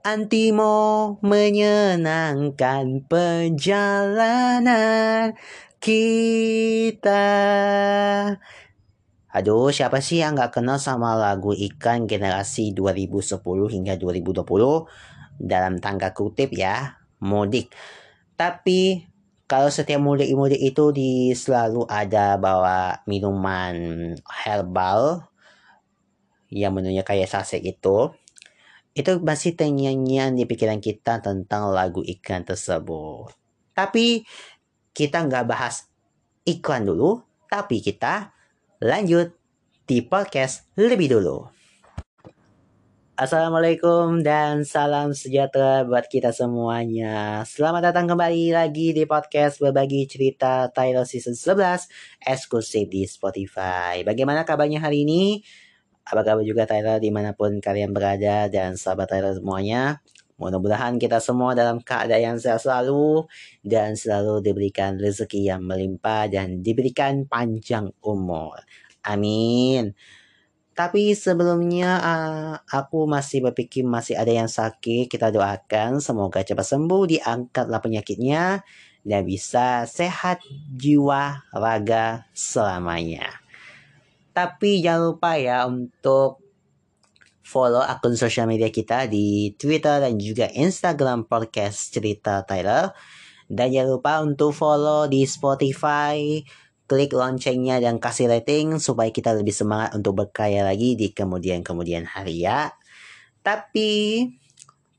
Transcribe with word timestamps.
Antimo 0.00 1.20
menyenangkan 1.20 3.04
perjalanan 3.04 4.72
kita. 5.76 7.28
Aduh, 9.28 9.68
siapa 9.68 10.00
sih 10.00 10.24
yang 10.24 10.40
nggak 10.40 10.56
kenal 10.56 10.80
sama 10.80 11.20
lagu 11.20 11.52
ikan 11.52 12.08
generasi 12.08 12.72
2010 12.72 13.44
hingga 13.68 14.00
2020 14.00 14.88
dalam 15.36 15.76
tangga 15.76 16.16
kutip 16.16 16.56
ya, 16.56 16.96
mudik. 17.20 17.68
Tapi 18.40 19.04
kalau 19.44 19.68
setiap 19.68 20.00
mudik-mudik 20.00 20.64
itu 20.64 20.96
di 20.96 21.36
selalu 21.36 21.84
ada 21.84 22.40
bawa 22.40 23.04
minuman 23.04 23.76
herbal 24.24 25.28
yang 26.48 26.72
menunya 26.72 27.04
kayak 27.04 27.28
sasek 27.28 27.60
itu 27.62 28.16
itu 28.90 29.22
masih 29.22 29.54
ternyanyian 29.54 30.34
di 30.34 30.44
pikiran 30.50 30.82
kita 30.82 31.22
tentang 31.22 31.70
lagu 31.70 32.02
iklan 32.02 32.42
tersebut. 32.42 33.30
Tapi 33.70 34.26
kita 34.90 35.22
nggak 35.30 35.46
bahas 35.46 35.86
iklan 36.42 36.82
dulu, 36.82 37.22
tapi 37.46 37.78
kita 37.78 38.34
lanjut 38.82 39.30
di 39.86 40.02
podcast 40.02 40.66
lebih 40.74 41.06
dulu. 41.18 41.46
Assalamualaikum 43.20 44.24
dan 44.24 44.64
salam 44.64 45.12
sejahtera 45.12 45.84
buat 45.84 46.08
kita 46.08 46.32
semuanya. 46.32 47.44
Selamat 47.44 47.92
datang 47.92 48.08
kembali 48.08 48.56
lagi 48.56 48.96
di 48.96 49.04
podcast 49.04 49.60
berbagi 49.60 50.08
cerita 50.08 50.72
Tyler 50.72 51.04
Season 51.04 51.36
11 51.36 51.84
eksklusif 52.24 52.88
di 52.88 53.04
Spotify. 53.04 54.00
Bagaimana 54.08 54.48
kabarnya 54.48 54.80
hari 54.80 55.04
ini? 55.04 55.44
Apa 56.06 56.26
kabar 56.26 56.42
juga 56.42 56.66
Tyler 56.66 56.98
di 56.98 57.10
mana 57.12 57.36
pun 57.36 57.60
kalian 57.60 57.92
berada 57.94 58.48
dan 58.48 58.74
sahabat 58.74 59.10
Tyler 59.10 59.36
semuanya? 59.36 60.00
Mudah-mudahan 60.40 60.96
kita 60.96 61.20
semua 61.20 61.52
dalam 61.52 61.84
keadaan 61.84 62.40
sehat 62.40 62.64
selalu 62.64 63.28
dan 63.60 63.92
selalu 63.92 64.40
diberikan 64.40 64.96
rezeki 64.96 65.52
yang 65.52 65.60
melimpah 65.68 66.32
dan 66.32 66.64
diberikan 66.64 67.28
panjang 67.28 67.92
umur. 68.00 68.56
Amin. 69.04 69.92
Tapi 70.72 71.12
sebelumnya 71.12 72.00
uh, 72.00 72.54
aku 72.72 73.04
masih 73.04 73.44
berpikir 73.52 73.84
masih 73.84 74.16
ada 74.16 74.32
yang 74.32 74.48
sakit. 74.48 75.12
Kita 75.12 75.28
doakan 75.28 76.00
semoga 76.00 76.40
cepat 76.40 76.64
sembuh, 76.64 77.04
diangkatlah 77.04 77.80
penyakitnya 77.84 78.64
dan 79.04 79.20
bisa 79.28 79.84
sehat 79.84 80.40
jiwa 80.72 81.44
raga 81.52 82.24
selamanya. 82.32 83.39
Tapi 84.30 84.80
jangan 84.80 85.14
lupa 85.14 85.34
ya 85.34 85.66
untuk 85.66 86.38
follow 87.50 87.82
akun 87.82 88.14
sosial 88.14 88.46
media 88.46 88.70
kita 88.70 89.10
di 89.10 89.50
Twitter 89.58 89.98
dan 89.98 90.14
juga 90.22 90.46
Instagram 90.54 91.26
podcast 91.26 91.90
cerita 91.90 92.46
Tyler. 92.46 92.94
Dan 93.50 93.74
jangan 93.74 93.90
lupa 93.98 94.12
untuk 94.22 94.54
follow 94.54 95.10
di 95.10 95.26
Spotify, 95.26 96.38
klik 96.86 97.10
loncengnya 97.10 97.82
dan 97.82 97.98
kasih 97.98 98.30
rating 98.30 98.78
supaya 98.78 99.10
kita 99.10 99.34
lebih 99.34 99.50
semangat 99.50 99.98
untuk 99.98 100.22
berkaya 100.22 100.62
lagi 100.62 100.94
di 100.94 101.10
kemudian-kemudian 101.10 102.06
hari 102.06 102.46
ya. 102.46 102.70
Tapi, 103.42 104.26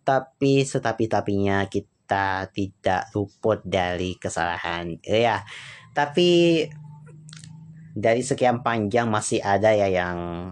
tapi 0.04 0.68
setapi 0.68 1.08
tapinya 1.08 1.64
kita 1.72 2.52
tidak 2.52 3.08
luput 3.16 3.64
dari 3.64 4.20
kesalahan. 4.20 5.00
Ya, 5.08 5.48
tapi 5.96 6.68
dari 7.96 8.22
sekian 8.24 8.64
panjang 8.66 9.08
masih 9.12 9.44
ada 9.44 9.72
ya 9.76 9.88
yang 9.92 10.52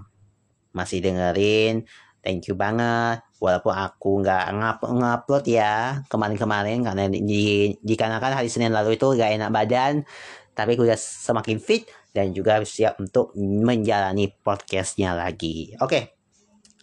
masih 0.76 1.02
dengerin. 1.04 1.88
Thank 2.20 2.52
you 2.52 2.56
banget. 2.60 3.24
Walaupun 3.40 3.72
aku 3.72 4.20
nggak 4.20 4.52
ngupload 4.84 5.46
ya 5.48 6.04
kemarin-kemarin 6.12 6.84
karena 6.84 7.08
di, 7.08 7.72
dikarenakan 7.80 8.44
hari 8.44 8.52
Senin 8.52 8.76
lalu 8.76 9.00
itu 9.00 9.16
gak 9.16 9.32
enak 9.32 9.48
badan 9.48 10.04
tapi 10.52 10.76
aku 10.76 10.84
udah 10.84 11.00
semakin 11.00 11.56
fit 11.56 11.88
dan 12.12 12.36
juga 12.36 12.60
siap 12.68 13.00
untuk 13.00 13.32
menjalani 13.40 14.28
podcastnya 14.44 15.16
lagi. 15.16 15.72
Oke 15.80 15.88
okay. 15.88 16.04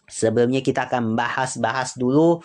sebelumnya 0.08 0.64
kita 0.64 0.88
akan 0.88 1.12
bahas-bahas 1.12 1.92
dulu 2.00 2.40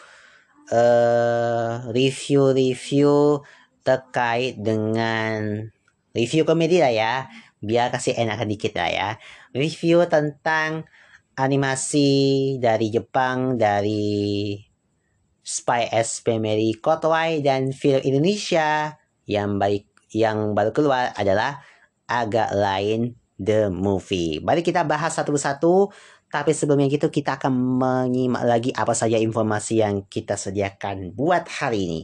uh, 0.76 1.74
review-review 1.88 3.40
terkait 3.88 4.60
dengan 4.60 5.72
review 6.12 6.44
komedi 6.44 6.84
lah 6.84 6.92
ya 6.92 7.16
biar 7.62 7.94
kasih 7.94 8.18
enakan 8.18 8.50
dikit 8.50 8.74
lah 8.76 8.90
ya 8.90 9.10
review 9.54 10.04
tentang 10.10 10.90
animasi 11.38 12.10
dari 12.60 12.92
Jepang 12.92 13.56
dari 13.56 14.58
Spy 15.42 15.90
X 15.90 16.22
Family 16.22 16.78
Kotwai 16.78 17.42
dan 17.42 17.74
film 17.74 18.02
Indonesia 18.06 18.98
yang 19.26 19.58
baik 19.58 19.90
yang 20.12 20.54
baru 20.54 20.76
keluar 20.76 21.16
adalah 21.16 21.64
agak 22.06 22.52
lain 22.52 23.16
The 23.42 23.74
Movie. 23.74 24.44
Mari 24.44 24.62
kita 24.62 24.86
bahas 24.86 25.18
satu 25.18 25.34
persatu. 25.34 25.90
Tapi 26.32 26.56
sebelumnya 26.56 26.88
gitu 26.88 27.12
kita 27.12 27.36
akan 27.36 27.52
menyimak 27.52 28.48
lagi 28.48 28.72
apa 28.72 28.96
saja 28.96 29.20
informasi 29.20 29.84
yang 29.84 30.08
kita 30.08 30.40
sediakan 30.40 31.12
buat 31.12 31.44
hari 31.44 31.80
ini. 31.84 32.02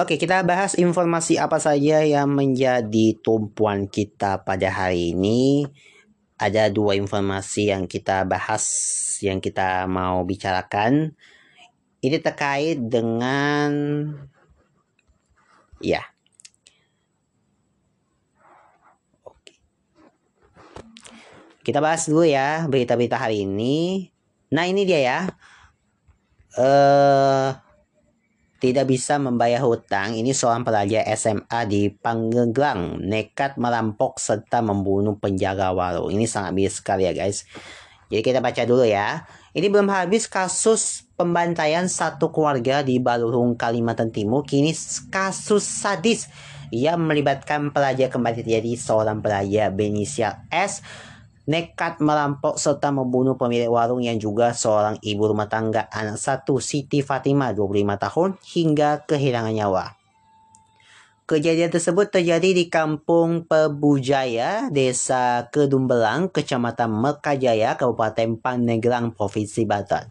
Oke, 0.00 0.16
kita 0.16 0.40
bahas 0.48 0.80
informasi 0.80 1.36
apa 1.36 1.60
saja 1.60 2.00
yang 2.00 2.32
menjadi 2.32 3.20
tumpuan 3.20 3.84
kita 3.84 4.40
pada 4.48 4.72
hari 4.72 5.12
ini. 5.12 5.68
Ada 6.40 6.72
dua 6.72 6.96
informasi 6.96 7.68
yang 7.68 7.84
kita 7.84 8.24
bahas 8.24 8.64
yang 9.20 9.44
kita 9.44 9.84
mau 9.92 10.24
bicarakan. 10.24 11.12
Ini 12.00 12.16
terkait 12.16 12.80
dengan 12.80 13.68
ya. 15.84 16.00
Oke. 19.20 19.52
Kita 21.60 21.84
bahas 21.84 22.08
dulu 22.08 22.24
ya 22.24 22.64
berita-berita 22.72 23.20
hari 23.20 23.44
ini. 23.44 24.08
Nah 24.48 24.64
ini 24.64 24.88
dia 24.88 25.00
ya. 25.04 25.20
Eh 26.56 27.52
uh, 27.52 27.69
tidak 28.60 28.92
bisa 28.92 29.16
membayar 29.16 29.64
hutang. 29.64 30.12
Ini 30.12 30.36
seorang 30.36 30.62
pelajar 30.62 31.08
SMA 31.16 31.60
di 31.64 31.88
Panggeglang 31.88 33.00
nekat 33.00 33.56
merampok 33.56 34.20
serta 34.20 34.60
membunuh 34.60 35.16
penjaga 35.16 35.72
warung. 35.72 36.12
Ini 36.12 36.28
sangat 36.28 36.52
miris 36.52 36.78
sekali 36.78 37.08
ya 37.08 37.16
guys. 37.16 37.48
Jadi 38.12 38.20
kita 38.20 38.44
baca 38.44 38.62
dulu 38.68 38.84
ya. 38.84 39.24
Ini 39.56 39.66
belum 39.72 39.88
habis 39.88 40.28
kasus 40.28 41.08
pembantaian 41.16 41.88
satu 41.88 42.30
keluarga 42.30 42.84
di 42.84 43.00
Balurung, 43.00 43.56
Kalimantan 43.56 44.12
Timur. 44.12 44.44
Kini 44.44 44.76
kasus 45.08 45.64
sadis 45.64 46.28
yang 46.70 47.02
melibatkan 47.02 47.74
pelajar 47.74 48.12
kembali 48.12 48.46
terjadi 48.46 48.78
seorang 48.78 49.18
pelajar 49.18 49.74
berinisial 49.74 50.46
S 50.54 50.86
nekat 51.48 52.02
merampok 52.04 52.60
serta 52.60 52.92
membunuh 52.92 53.38
pemilik 53.38 53.70
warung 53.70 54.04
yang 54.04 54.20
juga 54.20 54.52
seorang 54.52 55.00
ibu 55.00 55.30
rumah 55.30 55.48
tangga 55.48 55.88
anak 55.88 56.20
satu 56.20 56.60
Siti 56.60 57.00
Fatimah 57.00 57.56
25 57.56 58.04
tahun 58.04 58.28
hingga 58.42 59.08
kehilangan 59.08 59.54
nyawa. 59.56 59.84
Kejadian 61.30 61.70
tersebut 61.70 62.10
terjadi 62.10 62.50
di 62.50 62.66
Kampung 62.66 63.46
Pebujaya, 63.46 64.66
Desa 64.66 65.46
Kedumbelang, 65.54 66.26
Kecamatan 66.26 66.90
Mekajaya, 66.90 67.78
Kabupaten 67.78 68.34
Pandeglang, 68.42 69.14
Provinsi 69.14 69.62
Banten. 69.62 70.10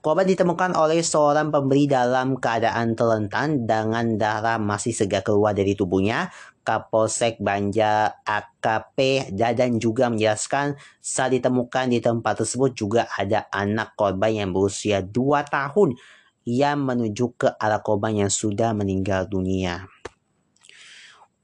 Korban 0.00 0.24
ditemukan 0.24 0.80
oleh 0.80 1.04
seorang 1.04 1.52
pembeli 1.52 1.84
dalam 1.84 2.40
keadaan 2.40 2.96
terlentan 2.96 3.68
dengan 3.68 4.16
darah 4.16 4.56
masih 4.56 4.96
segar 4.96 5.20
keluar 5.20 5.52
dari 5.52 5.76
tubuhnya. 5.76 6.32
Kapolsek 6.70 7.42
Banjar 7.42 8.22
AKP 8.22 9.26
Dadan 9.34 9.82
juga 9.82 10.06
menjelaskan 10.06 10.78
saat 11.02 11.34
ditemukan 11.34 11.90
di 11.90 11.98
tempat 11.98 12.46
tersebut 12.46 12.70
juga 12.78 13.10
ada 13.10 13.50
anak 13.50 13.98
korban 13.98 14.46
yang 14.46 14.54
berusia 14.54 15.02
2 15.02 15.50
tahun 15.50 15.98
yang 16.46 16.78
menuju 16.86 17.34
ke 17.34 17.48
arah 17.58 17.82
korban 17.82 18.22
yang 18.22 18.30
sudah 18.30 18.70
meninggal 18.70 19.26
dunia. 19.26 19.82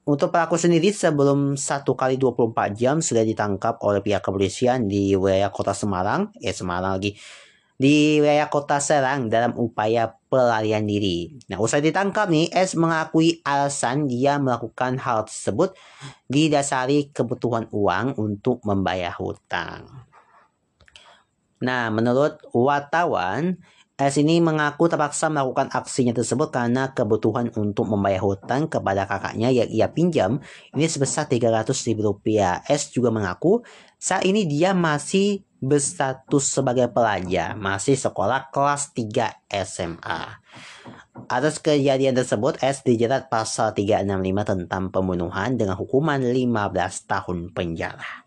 Untuk 0.06 0.30
pelaku 0.30 0.54
sendiri 0.54 0.94
sebelum 0.94 1.58
1 1.58 1.82
kali 1.82 2.14
24 2.22 2.78
jam 2.78 3.02
sudah 3.02 3.26
ditangkap 3.26 3.82
oleh 3.82 3.98
pihak 3.98 4.22
kepolisian 4.22 4.86
di 4.86 5.18
wilayah 5.18 5.50
kota 5.50 5.74
Semarang, 5.74 6.30
eh 6.38 6.54
Semarang 6.54 7.02
lagi, 7.02 7.18
di 7.76 8.24
wilayah 8.24 8.48
kota 8.48 8.80
Serang 8.80 9.28
dalam 9.28 9.52
upaya 9.56 10.16
pelarian 10.32 10.84
diri. 10.88 11.36
Nah, 11.52 11.60
usai 11.60 11.84
ditangkap 11.84 12.28
nih, 12.32 12.48
S 12.52 12.72
mengakui 12.76 13.44
alasan 13.44 14.08
dia 14.08 14.40
melakukan 14.40 14.96
hal 14.96 15.28
tersebut 15.28 15.76
didasari 16.28 17.12
kebutuhan 17.12 17.68
uang 17.68 18.16
untuk 18.16 18.64
membayar 18.64 19.12
hutang. 19.16 20.08
Nah, 21.60 21.88
menurut 21.88 22.40
wartawan, 22.52 23.60
S 23.96 24.20
ini 24.20 24.44
mengaku 24.44 24.92
terpaksa 24.92 25.32
melakukan 25.32 25.72
aksinya 25.72 26.12
tersebut 26.12 26.52
karena 26.52 26.92
kebutuhan 26.92 27.48
untuk 27.56 27.88
membayar 27.88 28.20
hutang 28.20 28.68
kepada 28.68 29.08
kakaknya 29.08 29.48
yang 29.48 29.72
ia 29.72 29.88
pinjam 29.88 30.36
ini 30.76 30.84
sebesar 30.84 31.24
300 31.24 31.72
ribu 31.88 32.12
rupiah. 32.12 32.60
S 32.68 32.92
juga 32.92 33.08
mengaku 33.08 33.64
saat 33.96 34.28
ini 34.28 34.44
dia 34.44 34.76
masih 34.76 35.48
berstatus 35.66 36.46
sebagai 36.46 36.86
pelajar 36.88 37.58
masih 37.58 37.98
sekolah 37.98 38.48
kelas 38.54 38.94
3 38.94 39.42
SMA. 39.66 40.22
Atas 41.26 41.58
kejadian 41.58 42.14
tersebut, 42.14 42.62
S 42.62 42.86
dijerat 42.86 43.26
pasal 43.26 43.74
365 43.74 44.46
tentang 44.46 44.94
pembunuhan 44.94 45.58
dengan 45.58 45.74
hukuman 45.74 46.22
15 46.22 47.10
tahun 47.10 47.50
penjara. 47.50 48.24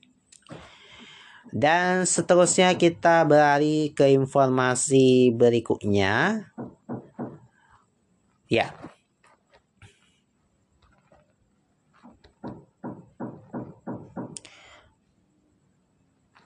Dan 1.49 2.05
seterusnya 2.05 2.77
kita 2.77 3.25
beralih 3.25 3.95
ke 3.97 4.11
informasi 4.13 5.33
berikutnya. 5.33 6.45
Ya. 8.45 8.73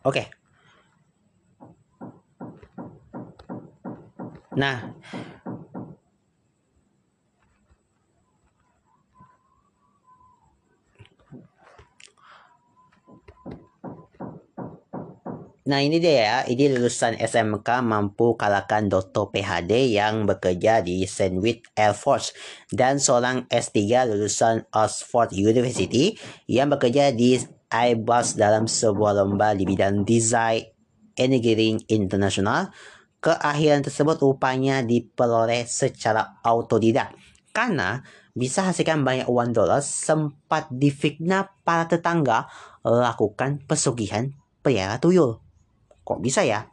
Oke. 0.04 0.43
Nah, 4.54 4.94
Nah 15.64 15.80
ini 15.80 15.96
dia 16.04 16.28
ya, 16.28 16.38
ini 16.44 16.76
lulusan 16.76 17.16
SMK 17.16 17.88
mampu 17.88 18.36
kalahkan 18.36 18.92
Dr. 18.92 19.32
PhD 19.32 19.96
yang 19.96 20.28
bekerja 20.28 20.84
di 20.84 21.08
Sandwich 21.08 21.64
Air 21.80 21.96
Force 21.96 22.36
dan 22.68 23.00
seorang 23.00 23.48
S3 23.48 24.12
lulusan 24.12 24.68
Oxford 24.76 25.32
University 25.32 26.20
yang 26.52 26.68
bekerja 26.68 27.16
di 27.16 27.40
Airbus 27.72 28.36
dalam 28.36 28.68
sebuah 28.68 29.24
lomba 29.24 29.56
di 29.56 29.64
bidang 29.64 30.04
desain 30.04 30.68
engineering 31.16 31.80
internasional. 31.88 32.68
Keakhiran 33.24 33.88
tersebut 33.88 34.20
rupanya 34.20 34.84
diperoleh 34.84 35.64
secara 35.64 36.44
autodidak 36.44 37.16
karena 37.56 38.04
bisa 38.36 38.66
hasilkan 38.66 39.06
banyak 39.06 39.30
uang 39.32 39.56
dolar 39.56 39.80
sempat 39.80 40.68
difitnah 40.68 41.54
para 41.64 41.88
tetangga 41.88 42.52
lakukan 42.84 43.64
pesugihan 43.64 44.34
pelihara 44.60 45.00
tuyul. 45.00 45.40
Kok 46.04 46.20
bisa 46.20 46.44
ya? 46.44 46.68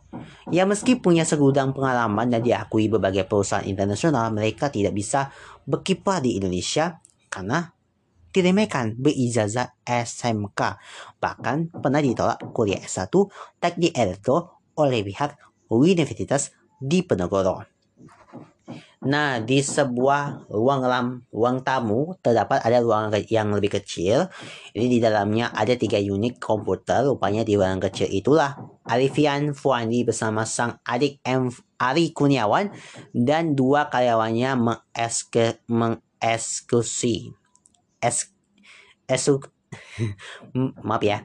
Ya 0.50 0.66
meski 0.66 0.98
punya 0.98 1.22
segudang 1.22 1.70
pengalaman 1.70 2.26
dan 2.26 2.42
diakui 2.42 2.90
berbagai 2.90 3.30
perusahaan 3.30 3.62
internasional, 3.62 4.34
mereka 4.34 4.66
tidak 4.66 4.90
bisa 4.90 5.30
berkiprah 5.62 6.18
di 6.18 6.34
Indonesia 6.34 6.98
karena 7.30 7.70
diremehkan 8.34 8.98
berijazah 8.98 9.78
SMK. 9.86 10.60
Bahkan 11.22 11.78
pernah 11.78 12.02
ditolak 12.02 12.42
kuliah 12.50 12.82
S1 12.82 13.14
teknik 13.62 13.94
elektro 13.94 14.66
oleh 14.74 15.06
pihak 15.06 15.49
Universitas 15.70 16.50
Diponegoro. 16.82 17.64
Nah, 19.00 19.40
di 19.40 19.64
sebuah 19.64 20.52
ruang 20.52 20.84
lam, 20.84 21.06
ruang 21.32 21.64
tamu 21.64 22.12
terdapat 22.20 22.60
ada 22.60 22.84
ruangan 22.84 23.16
yang 23.32 23.48
lebih 23.56 23.80
kecil. 23.80 24.28
Ini 24.76 24.86
di 24.92 24.98
dalamnya 25.00 25.48
ada 25.56 25.72
tiga 25.72 25.96
unit 25.96 26.36
komputer. 26.36 27.08
Rupanya 27.08 27.40
di 27.40 27.56
ruangan 27.56 27.80
kecil 27.88 28.12
itulah 28.12 28.60
Alifian 28.84 29.56
Fuandi 29.56 30.04
bersama 30.04 30.44
sang 30.44 30.76
adik 30.84 31.16
M. 31.24 31.48
Ari 31.80 32.12
Kuniawan 32.12 32.68
dan 33.16 33.56
dua 33.56 33.88
karyawannya 33.88 34.52
mengeske, 34.60 35.64
mengeksekusi 35.72 37.32
es, 38.04 38.32
esuk 39.08 39.52
maaf 40.86 41.04
ya 41.04 41.24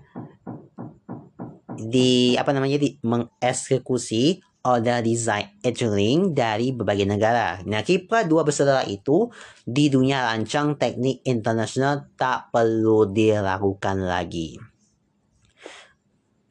di 1.77 2.35
apa 2.39 2.51
namanya 2.55 2.79
di 2.79 2.95
mengeksekusi 3.03 4.41
order 4.65 5.05
design 5.05 5.45
engineering 5.61 6.33
dari 6.33 6.73
berbagai 6.73 7.05
negara. 7.05 7.61
Nah, 7.63 7.85
kiprah 7.85 8.25
dua 8.25 8.41
bersaudara 8.41 8.81
itu 8.89 9.29
di 9.61 9.93
dunia 9.93 10.25
rancang 10.25 10.75
teknik 10.75 11.21
internasional 11.23 12.09
tak 12.17 12.49
perlu 12.49 13.05
diragukan 13.13 14.01
lagi. 14.01 14.57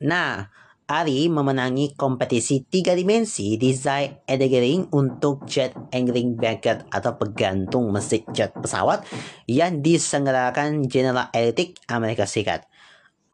Nah, 0.06 0.47
Ari 0.85 1.32
memenangi 1.32 1.97
kompetisi 1.97 2.61
tiga 2.69 2.93
dimensi 2.93 3.56
design 3.56 4.21
engineering 4.29 4.93
untuk 4.93 5.49
jet 5.49 5.73
engine 5.88 6.37
bracket 6.37 6.85
atau 6.93 7.17
pegantung 7.17 7.88
mesin 7.88 8.21
jet 8.37 8.53
pesawat 8.53 9.00
yang 9.49 9.81
diselenggarakan 9.81 10.85
General 10.85 11.32
Electric 11.32 11.81
Amerika 11.88 12.29
Serikat. 12.29 12.69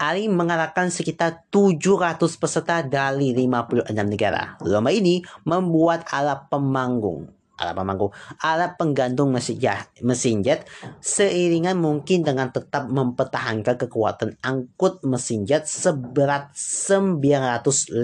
Ali 0.01 0.33
mengalahkan 0.33 0.89
sekitar 0.89 1.45
700 1.53 2.17
peserta 2.41 2.81
dari 2.81 3.37
56 3.37 3.93
negara. 4.09 4.57
Lomba 4.65 4.89
ini 4.89 5.21
membuat 5.45 6.09
alat 6.09 6.49
pemanggung 6.49 7.29
alat 7.61 7.77
pemanggung, 7.77 8.09
alat 8.41 8.73
penggantung 8.81 9.29
mesin 9.29 9.61
jet, 9.61 9.93
mesin 10.01 10.41
jet 10.41 10.65
seiringan 11.05 11.77
mungkin 11.77 12.25
dengan 12.25 12.49
tetap 12.49 12.89
mempertahankan 12.89 13.77
kekuatan 13.77 14.41
angkut 14.41 15.05
mesin 15.05 15.45
jet 15.45 15.69
seberat 15.69 16.57
950 16.57 18.01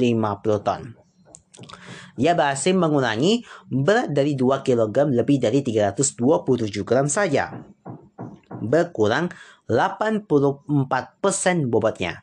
ton. 0.61 0.92
Ia 2.21 2.37
berhasil 2.37 2.76
mengurangi 2.76 3.44
berat 3.73 4.12
dari 4.12 4.37
2 4.37 4.61
kg 4.61 5.09
lebih 5.09 5.40
dari 5.40 5.64
327 5.64 6.85
gram 6.85 7.09
saja. 7.09 7.64
Berkurang 8.56 9.32
84% 9.68 10.66
bobotnya. 11.66 12.23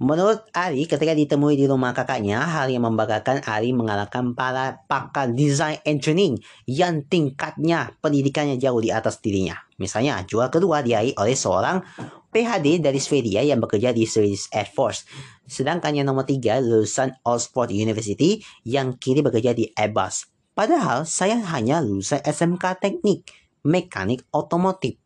Menurut 0.00 0.48
Ari, 0.56 0.88
ketika 0.88 1.12
ditemui 1.12 1.60
di 1.60 1.68
rumah 1.68 1.92
kakaknya, 1.92 2.40
hal 2.40 2.72
yang 2.72 2.88
membanggakan 2.88 3.44
Ari 3.44 3.76
mengalahkan 3.76 4.32
para 4.32 4.80
pakar 4.88 5.28
desain 5.36 5.76
engineering 5.84 6.40
yang 6.64 7.04
tingkatnya 7.04 7.92
pendidikannya 8.00 8.56
jauh 8.56 8.80
di 8.80 8.88
atas 8.88 9.20
dirinya. 9.20 9.60
Misalnya, 9.76 10.24
juara 10.24 10.48
kedua 10.48 10.80
diraih 10.80 11.12
oleh 11.20 11.36
seorang 11.36 11.84
PhD 12.32 12.80
dari 12.80 12.96
Swedia 12.96 13.44
yang 13.44 13.60
bekerja 13.60 13.92
di 13.92 14.08
Swedish 14.08 14.48
Air 14.56 14.72
Force. 14.72 15.04
Sedangkan 15.44 15.92
yang 15.92 16.08
nomor 16.08 16.24
tiga 16.24 16.64
lulusan 16.64 17.20
Oxford 17.26 17.68
University 17.68 18.40
yang 18.64 18.96
kini 18.96 19.20
bekerja 19.20 19.52
di 19.52 19.68
Airbus. 19.76 20.32
Padahal 20.56 21.04
saya 21.04 21.36
hanya 21.52 21.84
lulusan 21.84 22.24
SMK 22.24 22.64
Teknik, 22.80 23.28
Mekanik 23.68 24.24
Otomotif. 24.32 24.96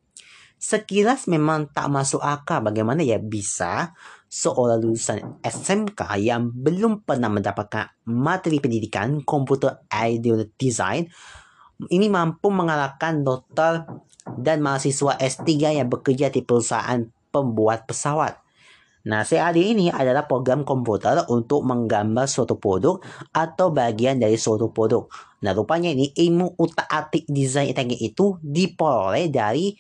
Sekilas 0.65 1.29
memang 1.29 1.69
tak 1.69 1.93
masuk 1.93 2.25
akal 2.25 2.65
bagaimana 2.65 3.05
ya 3.05 3.21
bisa 3.21 3.93
seorang 4.33 4.81
lulusan 4.81 5.45
SMK 5.45 6.01
yang 6.25 6.49
belum 6.49 7.05
pernah 7.05 7.29
mendapatkan 7.29 8.01
materi 8.09 8.65
pendidikan 8.65 9.21
komputer 9.29 9.85
ideal 9.93 10.49
design 10.57 11.05
ini 11.93 12.09
mampu 12.09 12.49
mengalahkan 12.49 13.21
dokter 13.21 13.85
dan 14.41 14.65
mahasiswa 14.65 15.21
S3 15.21 15.77
yang 15.85 15.93
bekerja 15.93 16.33
di 16.33 16.41
perusahaan 16.41 17.05
pembuat 17.29 17.85
pesawat. 17.85 18.41
Nah, 19.05 19.21
CAD 19.21 19.61
ini 19.61 19.93
adalah 19.93 20.25
program 20.25 20.65
komputer 20.65 21.29
untuk 21.29 21.61
menggambar 21.61 22.25
suatu 22.25 22.57
produk 22.57 23.05
atau 23.37 23.69
bagian 23.69 24.17
dari 24.17 24.41
suatu 24.41 24.73
produk. 24.73 25.05
Nah, 25.45 25.53
rupanya 25.53 25.93
ini 25.93 26.09
ilmu 26.09 26.57
utak-atik 26.57 27.29
desain 27.29 27.69
teknik 27.77 28.01
itu 28.01 28.41
diperoleh 28.41 29.29
dari 29.29 29.77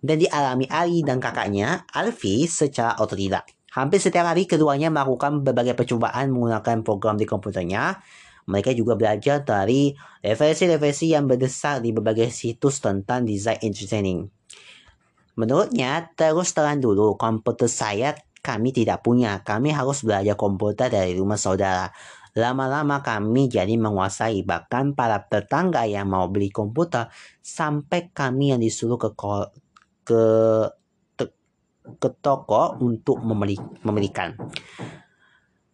dan 0.00 0.16
dialami 0.20 0.66
Ali 0.68 1.04
dan 1.04 1.20
kakaknya, 1.20 1.84
Alfi, 1.92 2.48
secara 2.48 2.96
otodidak. 3.00 3.48
Hampir 3.70 4.02
setiap 4.02 4.26
hari 4.26 4.50
keduanya 4.50 4.90
melakukan 4.90 5.46
berbagai 5.46 5.78
percobaan 5.78 6.34
menggunakan 6.34 6.82
program 6.82 7.14
di 7.14 7.28
komputernya. 7.28 8.02
Mereka 8.50 8.74
juga 8.74 8.98
belajar 8.98 9.46
dari 9.46 9.94
referensi-referensi 10.26 11.14
yang 11.14 11.30
berdesak 11.30 11.78
di 11.84 11.94
berbagai 11.94 12.34
situs 12.34 12.82
tentang 12.82 13.22
design 13.22 13.62
engineering. 13.62 14.26
Menurutnya, 15.38 16.10
terus 16.18 16.50
terang 16.50 16.82
dulu 16.82 17.14
komputer 17.14 17.70
saya 17.70 18.18
kami 18.42 18.74
tidak 18.74 19.06
punya. 19.06 19.38
Kami 19.46 19.70
harus 19.70 20.02
belajar 20.02 20.34
komputer 20.34 20.90
dari 20.90 21.14
rumah 21.14 21.38
saudara. 21.38 21.94
Lama-lama 22.34 23.06
kami 23.06 23.46
jadi 23.46 23.78
menguasai 23.78 24.42
bahkan 24.42 24.98
para 24.98 25.22
tetangga 25.30 25.86
yang 25.86 26.10
mau 26.10 26.26
beli 26.26 26.50
komputer 26.50 27.06
sampai 27.42 28.10
kami 28.10 28.50
yang 28.50 28.60
disuruh 28.62 28.98
ke 28.98 29.14
ke 30.10 30.24
ke 31.98 32.08
toko 32.22 32.78
untuk 32.78 33.18
membeli, 33.24 33.56
membelikan. 33.82 34.36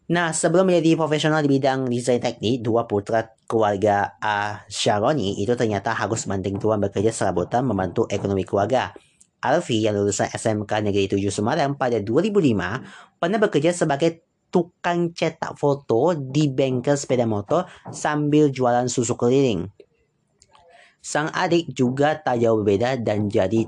Nah, 0.07 0.31
sebelum 0.31 0.71
menjadi 0.71 0.95
profesional 0.95 1.43
di 1.43 1.59
bidang 1.59 1.91
desain 1.91 2.23
teknik, 2.23 2.63
dua 2.63 2.87
putra 2.87 3.27
keluarga 3.51 4.15
uh, 4.23 4.63
Sharoni 4.71 5.43
itu 5.43 5.59
ternyata 5.59 5.91
harus 5.91 6.31
banting 6.31 6.63
tuan 6.63 6.79
bekerja 6.79 7.11
serabutan 7.11 7.67
membantu 7.67 8.07
ekonomi 8.07 8.47
keluarga. 8.47 8.95
Alfi 9.43 9.83
yang 9.83 9.99
lulusan 9.99 10.31
SMK 10.31 10.71
Negeri 10.87 11.11
7 11.11 11.23
Semarang 11.35 11.75
pada 11.75 11.99
2005 11.99 13.19
pernah 13.19 13.39
bekerja 13.43 13.75
sebagai 13.75 14.27
tukang 14.47 15.11
cetak 15.11 15.59
foto 15.59 16.15
di 16.15 16.49
bengkel 16.55 16.95
sepeda 16.95 17.27
motor 17.27 17.67
sambil 17.91 18.55
jualan 18.55 18.87
susu 18.87 19.19
keliling. 19.19 19.67
Sang 21.07 21.31
adik 21.31 21.71
juga 21.71 22.19
tak 22.19 22.43
jauh 22.43 22.67
berbeda 22.67 22.99
dan 22.99 23.31
jadi 23.31 23.63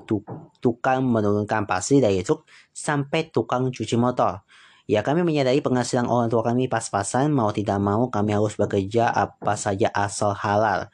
tukang 0.59 1.07
menurunkan 1.07 1.71
pasir 1.71 2.03
dari 2.03 2.27
truk 2.27 2.43
sampai 2.75 3.31
tukang 3.31 3.71
cuci 3.71 3.95
motor. 3.95 4.43
Ya 4.91 5.07
kami 5.07 5.23
menyadari 5.23 5.63
penghasilan 5.63 6.11
orang 6.11 6.27
tua 6.27 6.43
kami 6.43 6.67
pas-pasan, 6.67 7.31
mau 7.31 7.55
tidak 7.55 7.79
mau 7.79 8.11
kami 8.11 8.35
harus 8.35 8.59
bekerja 8.59 9.15
apa 9.15 9.55
saja 9.55 9.87
asal 9.95 10.35
halal. 10.35 10.91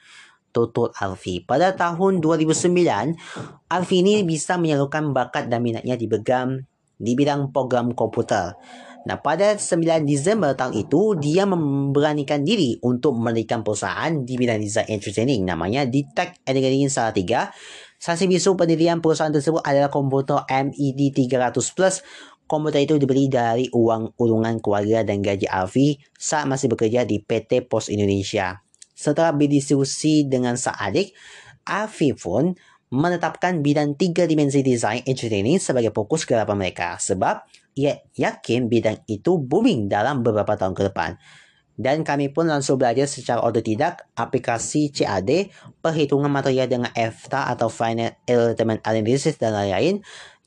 Tutur 0.53 0.93
Alfi. 1.01 1.41
Pada 1.41 1.73
tahun 1.73 2.21
2009, 2.21 3.17
Alfi 3.73 3.97
ini 4.05 4.21
bisa 4.21 4.61
menyalurkan 4.61 5.17
bakat 5.17 5.49
dan 5.49 5.65
minatnya 5.65 5.97
di 5.97 6.05
Begam 6.05 6.61
di 7.01 7.17
bidang 7.17 7.57
program 7.57 7.97
komputer. 7.97 8.53
Nah, 9.05 9.21
pada 9.21 9.61
9 9.61 10.09
Disember 10.09 10.57
tahun 10.57 10.81
itu, 10.89 11.17
dia 11.21 11.45
memberanikan 11.45 12.41
diri 12.41 12.81
untuk 12.81 13.17
mendirikan 13.21 13.61
perusahaan 13.61 14.13
di 14.25 14.35
bidang 14.41 14.61
design 14.61 14.89
entertaining. 14.89 15.45
Namanya 15.45 15.85
Detect 15.85 16.41
Engineering 16.49 16.89
Salatiga. 16.89 17.53
Saksi 18.01 18.29
bisu 18.29 18.57
pendirian 18.57 19.01
perusahaan 19.05 19.33
tersebut 19.33 19.65
adalah 19.65 19.89
komputer 19.93 20.45
MED 20.49 21.01
300 21.13 21.77
Plus 21.77 22.05
Komputer 22.45 22.85
itu 22.85 23.01
dibeli 23.01 23.33
dari 23.33 23.73
uang 23.73 24.21
urungan 24.21 24.61
keluarga 24.61 25.01
dan 25.01 25.25
gaji 25.25 25.49
Alfi 25.49 25.97
saat 26.13 26.45
masih 26.45 26.69
bekerja 26.69 27.09
di 27.09 27.17
PT 27.17 27.65
Pos 27.65 27.89
Indonesia. 27.89 28.61
Setelah 28.93 29.33
berdiskusi 29.33 30.29
dengan 30.29 30.61
sang 30.61 30.77
adik, 30.77 31.17
Alfi 31.65 32.13
pun 32.13 32.53
menetapkan 32.93 33.65
bidang 33.65 33.97
tiga 33.97 34.29
dimensi 34.29 34.61
desain 34.61 35.01
engineering 35.09 35.57
sebagai 35.57 35.89
fokus 35.97 36.29
gerakan 36.29 36.61
mereka 36.61 37.01
sebab 37.01 37.49
ia 37.75 38.01
yakin 38.15 38.71
bidang 38.71 39.03
itu 39.11 39.39
booming 39.39 39.91
dalam 39.91 40.23
beberapa 40.23 40.55
tahun 40.55 40.75
ke 40.75 40.91
depan. 40.91 41.19
Dan 41.75 42.07
kami 42.07 42.31
pun 42.31 42.47
langsung 42.47 42.79
belajar 42.79 43.11
secara 43.11 43.43
otodidak 43.43 44.07
aplikasi 44.15 44.95
CAD, 44.95 45.51
perhitungan 45.83 46.31
material 46.31 46.71
dengan 46.71 46.91
EFTA 46.95 47.51
atau 47.51 47.67
Finite 47.67 48.23
Element 48.31 48.79
Analysis 48.87 49.35
dan 49.43 49.59
lain-lain 49.59 49.99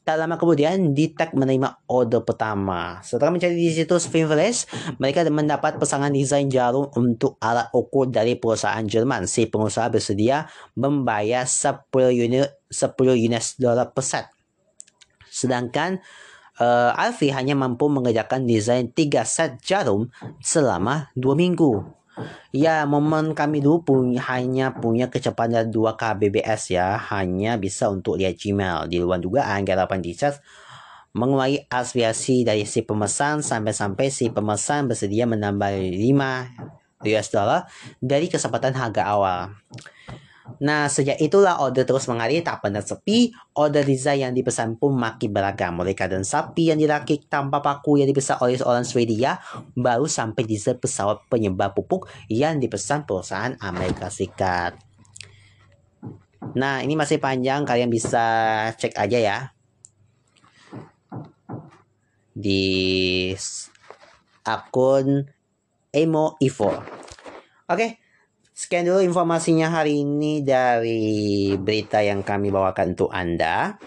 Tak 0.08 0.24
lama 0.24 0.40
kemudian, 0.40 0.96
Ditek 0.96 1.36
menerima 1.36 1.84
order 1.92 2.24
pertama. 2.24 3.04
Setelah 3.04 3.28
mencari 3.28 3.60
di 3.60 3.76
situs 3.76 4.08
Finverse, 4.08 4.64
mereka 5.04 5.28
mendapat 5.28 5.76
pesanan 5.76 6.16
desain 6.16 6.48
jarum 6.48 6.88
untuk 6.96 7.36
alat 7.44 7.68
ukur 7.76 8.08
dari 8.08 8.40
perusahaan 8.40 8.88
Jerman. 8.88 9.28
Si 9.28 9.52
pengusaha 9.52 9.92
bersedia 9.92 10.48
membayar 10.80 11.44
10 11.44 11.92
unit 12.16 12.48
10 12.72 12.96
US 13.28 13.60
dollar 13.60 13.92
per 13.92 14.00
set. 14.00 14.32
Sedangkan 15.28 16.00
uh, 16.62 16.92
Alfie 16.94 17.34
hanya 17.34 17.54
mampu 17.54 17.90
mengerjakan 17.90 18.46
desain 18.46 18.90
3 18.90 19.24
set 19.26 19.52
jarum 19.62 20.10
selama 20.42 21.10
2 21.18 21.34
minggu. 21.38 21.86
Ya, 22.50 22.82
momen 22.90 23.38
kami 23.38 23.62
dulu 23.62 23.86
punya, 23.86 24.26
hanya 24.34 24.74
punya 24.74 25.06
kecepatan 25.14 25.70
2 25.70 25.94
kbps 25.94 26.74
ya. 26.74 26.98
Hanya 27.14 27.62
bisa 27.62 27.94
untuk 27.94 28.18
lihat 28.18 28.42
Gmail. 28.42 28.90
Di 28.90 28.98
luar 28.98 29.22
dugaan, 29.22 29.62
garapan 29.62 30.02
Dicat 30.02 30.42
menguai 31.18 31.66
aspirasi 31.66 32.46
dari 32.46 32.62
si 32.70 32.86
pemesan 32.86 33.42
sampai-sampai 33.42 34.14
si 34.14 34.30
pemesan 34.30 34.86
bersedia 34.86 35.26
menambah 35.26 35.74
5 35.74 37.06
US 37.10 37.28
dollar 37.34 37.66
dari 37.98 38.30
kesempatan 38.30 38.78
harga 38.78 39.04
awal. 39.10 39.42
Nah, 40.58 40.90
sejak 40.90 41.22
itulah 41.22 41.62
order 41.62 41.86
terus 41.86 42.10
mengalir 42.10 42.42
tak 42.42 42.66
pernah 42.66 42.82
sepi. 42.82 43.30
Order 43.54 43.84
desain 43.86 44.24
yang 44.24 44.34
dipesan 44.34 44.80
pun 44.80 44.96
makin 44.98 45.30
beragam. 45.30 45.78
Mulai 45.78 45.94
keadaan 45.94 46.26
sapi 46.26 46.74
yang 46.74 46.80
dirakit 46.82 47.30
tanpa 47.30 47.62
paku 47.62 48.02
yang 48.02 48.10
dipesan 48.10 48.42
oleh 48.42 48.58
seorang 48.58 48.88
Swedia, 48.88 49.38
baru 49.78 50.10
sampai 50.10 50.48
desain 50.48 50.80
pesawat 50.80 51.28
penyebar 51.30 51.76
pupuk 51.78 52.10
yang 52.32 52.58
dipesan 52.58 53.06
perusahaan 53.06 53.54
Amerika 53.62 54.10
Serikat. 54.10 54.80
Nah, 56.58 56.82
ini 56.82 56.98
masih 56.98 57.22
panjang, 57.22 57.68
kalian 57.68 57.92
bisa 57.92 58.26
cek 58.74 58.98
aja 58.98 59.20
ya. 59.20 59.38
Di 62.34 63.34
akun 64.46 65.28
Emo 65.92 66.40
Ivo. 66.40 66.72
Oke. 66.72 66.82
Okay. 67.68 68.07
Sekian 68.58 68.90
dulu 68.90 69.06
informasinya 69.06 69.70
hari 69.70 70.02
ini 70.02 70.42
dari 70.42 71.54
berita 71.62 72.02
yang 72.02 72.26
kami 72.26 72.50
bawakan 72.50 72.98
untuk 72.98 73.14
Anda. 73.14 73.78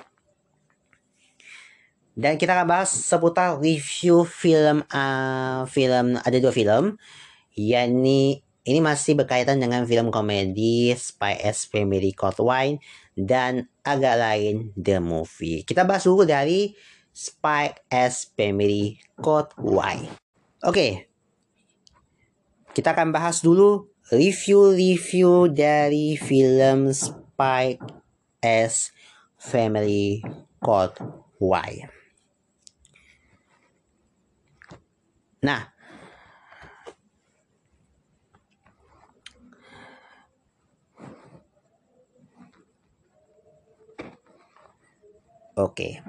Dan 2.15 2.39
kita 2.39 2.55
akan 2.55 2.71
bahas 2.71 2.95
seputar 2.95 3.59
review 3.59 4.23
film 4.23 4.87
uh, 4.95 5.67
film 5.67 6.23
ada 6.23 6.39
dua 6.39 6.55
film 6.55 6.95
yakni 7.59 8.47
ini 8.63 8.79
masih 8.79 9.19
berkaitan 9.19 9.59
dengan 9.59 9.83
film 9.91 10.15
komedi 10.15 10.95
Spy 10.95 11.43
X 11.51 11.67
Family 11.67 12.15
Code 12.15 12.39
Wine 12.39 12.79
dan 13.19 13.67
agak 13.83 14.23
lain 14.23 14.71
The 14.79 15.03
Movie. 15.03 15.67
Kita 15.67 15.83
bahas 15.83 16.07
dulu 16.07 16.23
dari 16.23 16.71
Spy 17.11 17.75
X 17.91 18.39
Family 18.39 19.03
Code 19.19 19.51
Wine. 19.59 20.15
Oke. 20.63 20.71
Okay. 20.71 20.93
Kita 22.71 22.95
akan 22.95 23.11
bahas 23.11 23.43
dulu 23.43 23.90
review-review 24.11 25.55
dari 25.55 26.19
film 26.19 26.91
Spike 26.91 27.83
S 28.43 28.91
Family 29.39 30.19
Code 30.59 30.99
Y. 31.39 31.73
Nah, 35.41 35.63
Oke. 45.61 46.01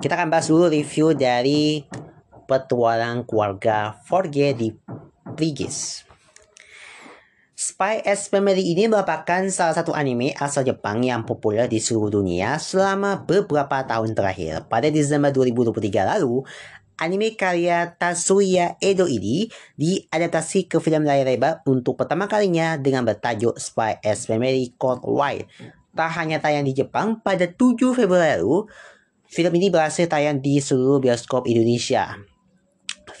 Kita 0.00 0.16
akan 0.16 0.32
bahas 0.32 0.48
dulu 0.48 0.72
review 0.72 1.12
dari 1.12 1.84
petualang 2.48 3.28
keluarga 3.28 3.92
Forge 4.08 4.56
di 4.56 4.72
Prigis. 5.36 6.09
Spy 7.80 8.04
X 8.04 8.28
Family 8.28 8.76
ini 8.76 8.92
merupakan 8.92 9.40
salah 9.48 9.72
satu 9.72 9.96
anime 9.96 10.36
asal 10.36 10.68
Jepang 10.68 11.00
yang 11.00 11.24
populer 11.24 11.64
di 11.64 11.80
seluruh 11.80 12.12
dunia 12.12 12.60
selama 12.60 13.24
beberapa 13.24 13.80
tahun 13.88 14.12
terakhir. 14.12 14.68
Pada 14.68 14.92
Desember 14.92 15.32
2023 15.32 15.88
lalu, 16.04 16.44
anime 17.00 17.32
karya 17.40 17.88
Tatsuya 17.96 18.76
Edo 18.84 19.08
ini 19.08 19.48
diadaptasi 19.80 20.68
ke 20.68 20.76
film 20.76 21.08
layar 21.08 21.24
lebar 21.24 21.64
untuk 21.64 21.96
pertama 21.96 22.28
kalinya 22.28 22.76
dengan 22.76 23.08
bertajuk 23.08 23.56
Spy 23.56 23.96
X 24.04 24.28
Family 24.28 24.76
Code 24.76 25.00
White. 25.08 25.48
Tak 25.96 26.20
hanya 26.20 26.36
tayang 26.36 26.68
di 26.68 26.76
Jepang, 26.76 27.24
pada 27.24 27.48
7 27.48 27.96
Februari 27.96 28.36
lalu, 28.36 28.68
film 29.24 29.56
ini 29.56 29.72
berhasil 29.72 30.04
tayang 30.04 30.36
di 30.44 30.60
seluruh 30.60 31.00
bioskop 31.00 31.48
Indonesia. 31.48 32.12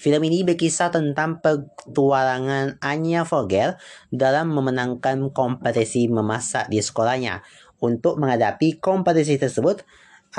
Film 0.00 0.24
ini 0.24 0.40
berkisah 0.48 0.88
tentang 0.88 1.44
petualangan 1.44 2.80
Anya 2.80 3.28
Vogel 3.28 3.76
dalam 4.08 4.48
memenangkan 4.48 5.28
kompetisi 5.28 6.08
memasak 6.08 6.72
di 6.72 6.80
sekolahnya. 6.80 7.44
Untuk 7.84 8.16
menghadapi 8.16 8.80
kompetisi 8.80 9.36
tersebut, 9.36 9.84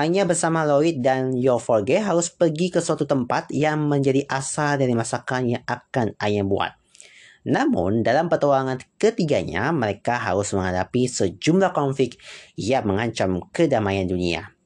Anya 0.01 0.25
bersama 0.25 0.65
Lloyd 0.65 1.05
dan 1.05 1.37
Yo 1.37 1.61
Vogel 1.61 2.01
harus 2.01 2.33
pergi 2.33 2.73
ke 2.73 2.81
suatu 2.81 3.05
tempat 3.05 3.53
yang 3.53 3.85
menjadi 3.85 4.25
asal 4.33 4.81
dari 4.81 4.97
masakan 4.97 5.53
yang 5.53 5.63
akan 5.69 6.17
Anya 6.17 6.41
buat. 6.41 6.73
Namun, 7.45 8.01
dalam 8.01 8.33
petualangan 8.33 8.81
ketiganya, 8.97 9.69
mereka 9.69 10.17
harus 10.17 10.57
menghadapi 10.57 11.05
sejumlah 11.05 11.69
konflik 11.69 12.17
yang 12.57 12.89
mengancam 12.89 13.45
kedamaian 13.53 14.09
dunia. 14.09 14.57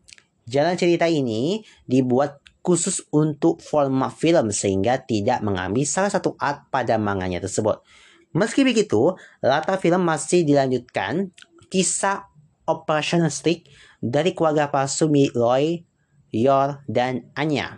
Jalan 0.45 0.77
cerita 0.79 1.09
ini 1.09 1.65
dibuat 1.83 2.44
khusus 2.65 3.05
untuk 3.13 3.62
format 3.62 4.10
film 4.10 4.50
sehingga 4.50 4.98
tidak 4.98 5.45
mengambil 5.45 5.86
salah 5.86 6.10
satu 6.10 6.34
art 6.41 6.65
pada 6.74 6.98
manganya 6.98 7.38
tersebut. 7.38 7.86
Meski 8.34 8.65
begitu, 8.65 9.13
latar 9.45 9.77
film 9.77 10.01
masih 10.01 10.41
dilanjutkan 10.41 11.29
kisah 11.69 12.25
Operation 12.65 13.22
Stick 13.29 13.69
dari 14.01 14.34
keluarga 14.34 14.74
palsu 14.74 15.05
Roy, 15.38 15.86
Yor, 16.34 16.81
dan 16.89 17.29
Anya. 17.38 17.77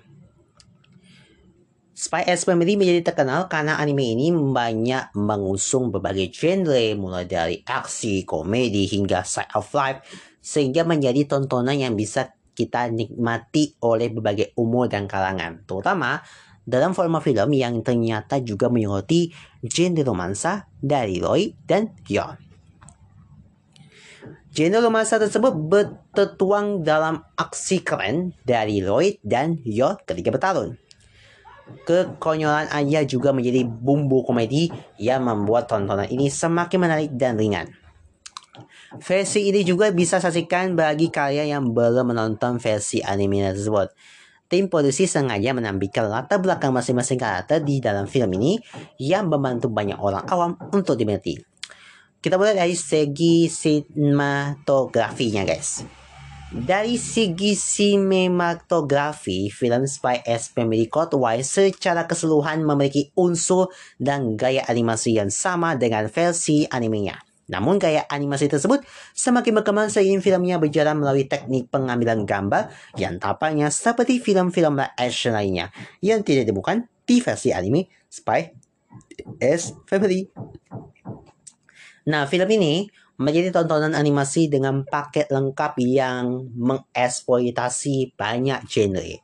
Spy 1.98 2.30
X 2.30 2.46
Family 2.46 2.78
menjadi 2.78 3.10
terkenal 3.10 3.50
karena 3.50 3.82
anime 3.82 4.14
ini 4.14 4.30
banyak 4.30 5.18
mengusung 5.18 5.90
berbagai 5.90 6.30
genre 6.30 6.94
mulai 6.94 7.26
dari 7.26 7.58
aksi, 7.66 8.22
komedi 8.22 8.86
hingga 8.86 9.26
side 9.26 9.50
of 9.58 9.66
life 9.74 10.06
sehingga 10.38 10.86
menjadi 10.86 11.26
tontonan 11.26 11.74
yang 11.74 11.98
bisa 11.98 12.37
kita 12.58 12.90
nikmati 12.90 13.78
oleh 13.86 14.10
berbagai 14.10 14.58
umur 14.58 14.90
dan 14.90 15.06
kalangan, 15.06 15.62
terutama 15.70 16.26
dalam 16.66 16.98
format 16.98 17.22
film 17.22 17.54
yang 17.54 17.86
ternyata 17.86 18.42
juga 18.42 18.68
menyoroti 18.74 19.30
genre 19.62 20.02
romansa 20.02 20.66
dari 20.82 21.22
Roy 21.22 21.54
dan 21.70 21.94
Yon. 22.10 22.36
Genre 24.58 24.82
romansa 24.82 25.22
tersebut 25.22 25.54
bertertuang 25.54 26.82
dalam 26.82 27.22
aksi 27.38 27.86
keren 27.86 28.34
dari 28.42 28.82
Lloyd 28.82 29.22
dan 29.22 29.62
Yon 29.62 30.02
ketika 30.02 30.34
bertarung. 30.34 30.74
Kekonyolan 31.86 32.72
Aya 32.74 33.06
juga 33.06 33.30
menjadi 33.36 33.68
bumbu 33.68 34.26
komedi 34.26 34.74
yang 34.98 35.30
membuat 35.30 35.70
tontonan 35.70 36.10
ini 36.10 36.32
semakin 36.32 36.80
menarik 36.80 37.10
dan 37.14 37.38
ringan. 37.38 37.70
Versi 38.96 39.52
ini 39.52 39.68
juga 39.68 39.92
bisa 39.92 40.24
saksikan 40.24 40.72
bagi 40.80 41.12
kalian 41.12 41.48
yang 41.52 41.64
belum 41.76 42.16
menonton 42.16 42.56
versi 42.56 43.04
anime 43.04 43.52
tersebut. 43.52 43.92
tim 44.48 44.72
produksi 44.72 45.12
sengaja 45.12 45.52
menampilkan 45.52 46.08
latar 46.08 46.40
belakang 46.40 46.72
masing-masing 46.72 47.20
karakter 47.20 47.60
di 47.60 47.84
dalam 47.84 48.08
film 48.08 48.32
ini 48.40 48.56
yang 48.96 49.28
membantu 49.28 49.68
banyak 49.68 50.00
orang 50.00 50.24
awam 50.24 50.56
untuk 50.72 50.96
dimengerti. 50.96 51.36
Kita 52.24 52.40
mulai 52.40 52.56
dari 52.56 52.72
segi 52.72 53.52
sinematografinya 53.52 55.44
guys. 55.44 55.84
Dari 56.48 56.96
segi 56.96 57.60
sinematografi, 57.60 59.52
film 59.52 59.84
Spy 59.84 60.24
X 60.24 60.56
Family 60.56 60.88
Y 60.88 61.36
secara 61.44 62.08
keseluruhan 62.08 62.64
memiliki 62.64 63.12
unsur 63.20 63.68
dan 64.00 64.40
gaya 64.40 64.64
animasi 64.72 65.20
yang 65.20 65.28
sama 65.28 65.76
dengan 65.76 66.08
versi 66.08 66.64
animenya. 66.72 67.20
Namun 67.48 67.80
gaya 67.80 68.04
animasi 68.12 68.52
tersebut 68.52 68.84
semakin 69.16 69.64
berkembang 69.64 69.88
seiring 69.88 70.20
filmnya 70.20 70.60
berjalan 70.60 71.00
melalui 71.00 71.32
teknik 71.32 71.72
pengambilan 71.72 72.28
gambar 72.28 72.68
yang 73.00 73.16
tampaknya 73.24 73.72
seperti 73.72 74.20
film-film 74.20 74.84
action 75.00 75.32
lainnya 75.32 75.72
yang 76.04 76.28
tidak 76.28 76.52
ditemukan 76.52 76.92
di 77.08 77.24
versi 77.24 77.56
anime 77.56 77.88
Spy 78.12 78.52
X 79.40 79.80
Family. 79.88 80.28
Nah, 82.08 82.28
film 82.28 82.48
ini 82.52 82.88
menjadi 83.18 83.50
tontonan 83.50 83.98
animasi 83.98 84.52
dengan 84.52 84.86
paket 84.86 85.32
lengkap 85.32 85.80
yang 85.82 86.52
mengeksploitasi 86.54 88.14
banyak 88.14 88.64
genre. 88.70 89.24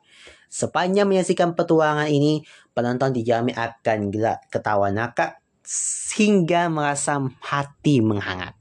Sepanjang 0.50 1.06
menyaksikan 1.06 1.54
petualangan 1.54 2.10
ini, 2.10 2.42
penonton 2.74 3.14
dijamin 3.14 3.54
akan 3.54 4.10
gelak 4.10 4.46
ketawa 4.50 4.90
nakak 4.90 5.43
sehingga 5.64 6.68
merasa 6.68 7.18
hati 7.40 8.04
menghangat. 8.04 8.52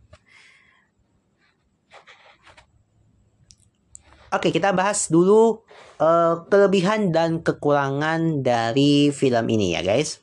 Oke, 4.33 4.49
kita 4.49 4.73
bahas 4.73 5.13
dulu 5.13 5.61
uh, 6.01 6.41
kelebihan 6.49 7.13
dan 7.13 7.45
kekurangan 7.45 8.41
dari 8.41 9.13
film 9.13 9.45
ini 9.45 9.77
ya, 9.77 9.85
guys. 9.85 10.17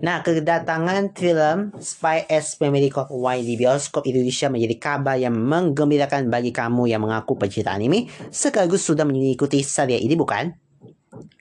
Nah, 0.00 0.20
kedatangan 0.20 1.16
film 1.16 1.76
Spy 1.80 2.28
X 2.28 2.60
Family 2.60 2.92
Code 2.92 3.12
Y 3.12 3.36
di 3.44 3.54
bioskop 3.56 4.04
Indonesia 4.04 4.48
menjadi 4.52 4.76
kabar 4.76 5.16
yang 5.16 5.36
menggembirakan 5.36 6.32
bagi 6.32 6.52
kamu 6.52 6.88
yang 6.88 7.04
mengaku 7.04 7.36
pecinta 7.36 7.76
anime 7.76 8.08
sekaligus 8.32 8.84
sudah 8.84 9.04
mengikuti 9.04 9.60
serial 9.64 10.00
ini, 10.00 10.16
bukan? 10.16 10.52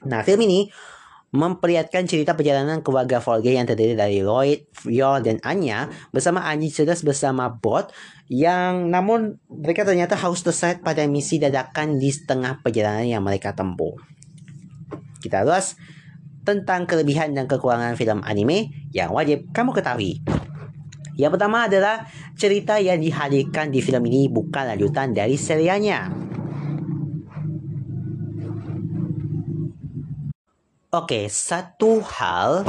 Nah, 0.07 0.23
film 0.23 0.43
ini 0.47 0.67
memperlihatkan 1.29 2.09
cerita 2.09 2.33
perjalanan 2.33 2.81
keluarga 2.81 3.21
Forge 3.21 3.53
yang 3.53 3.69
terdiri 3.69 3.93
dari 3.93 4.25
Lloyd, 4.25 4.65
Yor, 4.89 5.21
dan 5.21 5.37
Anya 5.45 5.89
bersama 6.09 6.41
Anji 6.49 6.73
cerdas 6.73 7.05
bersama 7.05 7.53
Bot 7.53 7.93
yang 8.29 8.89
namun 8.89 9.37
mereka 9.45 9.85
ternyata 9.85 10.17
harus 10.17 10.41
terseret 10.41 10.81
pada 10.81 11.05
misi 11.05 11.37
dadakan 11.37 12.01
di 12.01 12.09
setengah 12.09 12.65
perjalanan 12.65 13.05
yang 13.05 13.21
mereka 13.21 13.53
tempuh. 13.53 13.93
Kita 15.21 15.45
luas 15.45 15.77
tentang 16.47 16.89
kelebihan 16.89 17.37
dan 17.37 17.45
kekurangan 17.45 17.93
film 17.93 18.25
anime 18.25 18.89
yang 18.89 19.13
wajib 19.13 19.45
kamu 19.53 19.69
ketahui. 19.77 20.17
Yang 21.19 21.35
pertama 21.35 21.67
adalah 21.67 22.07
cerita 22.39 22.79
yang 22.79 23.03
dihadirkan 23.03 23.69
di 23.69 23.83
film 23.83 24.07
ini 24.07 24.31
bukan 24.31 24.71
lanjutan 24.71 25.11
dari 25.11 25.35
serialnya. 25.35 26.07
Oke, 30.89 31.29
satu 31.29 32.01
hal 32.01 32.65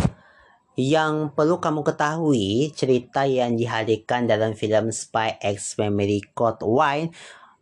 yang 0.77 1.33
perlu 1.33 1.57
kamu 1.57 1.81
ketahui 1.81 2.69
cerita 2.77 3.25
yang 3.25 3.57
dihadirkan 3.57 4.29
dalam 4.29 4.53
film 4.53 4.93
Spy 4.93 5.41
X 5.41 5.73
Family 5.73 6.21
Code 6.37 6.61
Y 6.69 7.09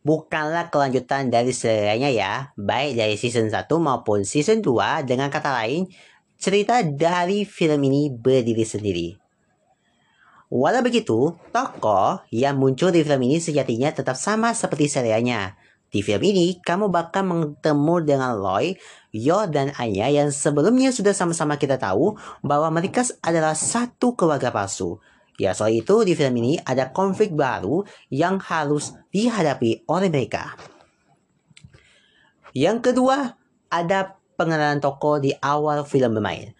bukanlah 0.02 0.66
kelanjutan 0.66 1.30
dari 1.30 1.54
serialnya 1.54 2.10
ya, 2.10 2.50
baik 2.58 2.98
dari 2.98 3.14
season 3.14 3.54
1 3.54 3.70
maupun 3.70 4.26
season 4.26 4.58
2 4.58 5.06
dengan 5.06 5.30
kata 5.30 5.62
lain, 5.62 5.86
cerita 6.42 6.82
dari 6.82 7.46
film 7.46 7.78
ini 7.86 8.10
berdiri 8.10 8.66
sendiri. 8.66 9.08
Walau 10.50 10.82
begitu, 10.82 11.38
tokoh 11.54 12.26
yang 12.34 12.58
muncul 12.58 12.90
di 12.90 13.06
film 13.06 13.22
ini 13.30 13.38
sejatinya 13.38 13.94
tetap 13.94 14.18
sama 14.18 14.50
seperti 14.58 14.90
serialnya. 14.90 15.54
Di 15.88 16.04
film 16.04 16.20
ini, 16.20 16.60
kamu 16.60 16.92
bakal 16.92 17.24
bertemu 17.24 17.94
dengan 18.04 18.36
Loy, 18.36 18.76
Yo, 19.08 19.48
dan 19.48 19.72
Anya 19.80 20.12
yang 20.12 20.28
sebelumnya 20.28 20.92
sudah 20.92 21.16
sama-sama 21.16 21.56
kita 21.56 21.80
tahu 21.80 22.12
bahwa 22.44 22.68
mereka 22.68 23.08
adalah 23.24 23.56
satu 23.56 24.12
keluarga 24.12 24.52
palsu. 24.52 25.00
Ya, 25.40 25.56
soal 25.56 25.80
itu 25.80 26.04
di 26.04 26.12
film 26.12 26.34
ini 26.44 26.60
ada 26.60 26.92
konflik 26.92 27.32
baru 27.32 27.86
yang 28.12 28.36
harus 28.42 28.92
dihadapi 29.14 29.88
oleh 29.88 30.12
mereka. 30.12 30.58
Yang 32.52 32.92
kedua, 32.92 33.38
ada 33.72 34.18
pengenalan 34.36 34.84
tokoh 34.84 35.22
di 35.22 35.32
awal 35.40 35.88
film 35.88 36.20
bermain. 36.20 36.52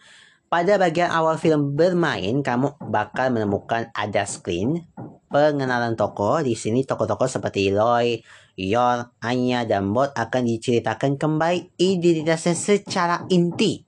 Pada 0.48 0.80
bagian 0.80 1.12
awal 1.12 1.36
film 1.36 1.76
bermain, 1.76 2.40
kamu 2.40 2.80
bakal 2.88 3.28
menemukan 3.28 3.92
ada 3.92 4.24
screen 4.24 4.88
pengenalan 5.28 5.92
tokoh. 5.92 6.40
Di 6.40 6.56
sini 6.56 6.88
tokoh-tokoh 6.88 7.28
seperti 7.28 7.68
Loy, 7.68 8.24
Yor, 8.58 9.14
Anya, 9.22 9.62
dan 9.62 9.94
Bot 9.94 10.10
akan 10.18 10.42
diceritakan 10.42 11.14
kembali 11.14 11.78
identitasnya 11.78 12.58
secara 12.58 13.22
inti. 13.30 13.86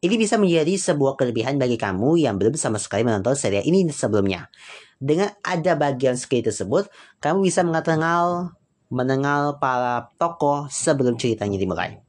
Ini 0.00 0.14
bisa 0.16 0.40
menjadi 0.40 0.80
sebuah 0.80 1.20
kelebihan 1.20 1.60
bagi 1.60 1.76
kamu 1.76 2.16
yang 2.16 2.40
belum 2.40 2.56
sama 2.56 2.80
sekali 2.80 3.04
menonton 3.04 3.36
serial 3.36 3.68
ini 3.68 3.84
sebelumnya. 3.92 4.48
Dengan 4.96 5.28
ada 5.44 5.76
bagian 5.76 6.16
skill 6.16 6.40
tersebut, 6.40 6.88
kamu 7.20 7.44
bisa 7.44 7.60
mengenal 7.60 8.56
mengenal 8.88 9.60
para 9.60 10.08
tokoh 10.16 10.72
sebelum 10.72 11.20
ceritanya 11.20 11.60
dimulai. 11.60 12.00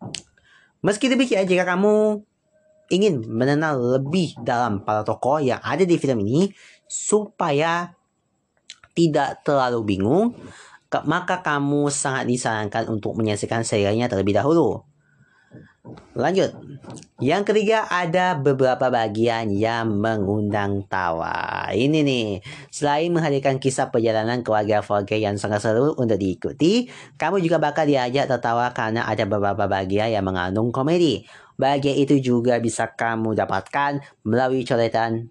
Meski 0.80 1.12
demikian, 1.12 1.44
jika 1.44 1.68
kamu 1.68 2.24
ingin 2.88 3.28
mengenal 3.28 4.00
lebih 4.00 4.40
dalam 4.40 4.88
para 4.88 5.04
tokoh 5.04 5.44
yang 5.44 5.60
ada 5.60 5.84
di 5.84 6.00
film 6.00 6.24
ini, 6.24 6.48
supaya 6.88 7.92
tidak 8.96 9.44
terlalu 9.44 9.98
bingung, 9.98 10.40
maka 11.06 11.46
kamu 11.46 11.94
sangat 11.94 12.26
disarankan 12.26 12.90
untuk 12.90 13.14
menyaksikan 13.14 13.62
serialnya 13.62 14.10
terlebih 14.10 14.34
dahulu. 14.34 14.82
Lanjut. 16.14 16.54
Yang 17.20 17.44
ketiga 17.52 17.88
ada 17.90 18.38
beberapa 18.38 18.92
bagian 18.92 19.50
yang 19.50 19.98
mengundang 19.98 20.86
tawa. 20.86 21.70
Ini 21.72 22.06
nih, 22.06 22.28
selain 22.70 23.10
menghadirkan 23.10 23.58
kisah 23.58 23.90
perjalanan 23.90 24.44
keluarga 24.46 24.84
Forge 24.84 25.18
yang 25.18 25.40
sangat 25.40 25.64
seru 25.66 25.96
untuk 25.98 26.20
diikuti, 26.20 26.88
kamu 27.18 27.42
juga 27.42 27.58
bakal 27.58 27.90
diajak 27.90 28.30
tertawa 28.30 28.72
karena 28.76 29.08
ada 29.08 29.26
beberapa 29.26 29.66
bagian 29.66 30.14
yang 30.14 30.26
mengandung 30.26 30.70
komedi. 30.70 31.26
Bagian 31.60 31.98
itu 32.00 32.20
juga 32.24 32.62
bisa 32.64 32.88
kamu 32.96 33.36
dapatkan 33.36 34.00
melalui 34.24 34.64
coretan 34.64 35.28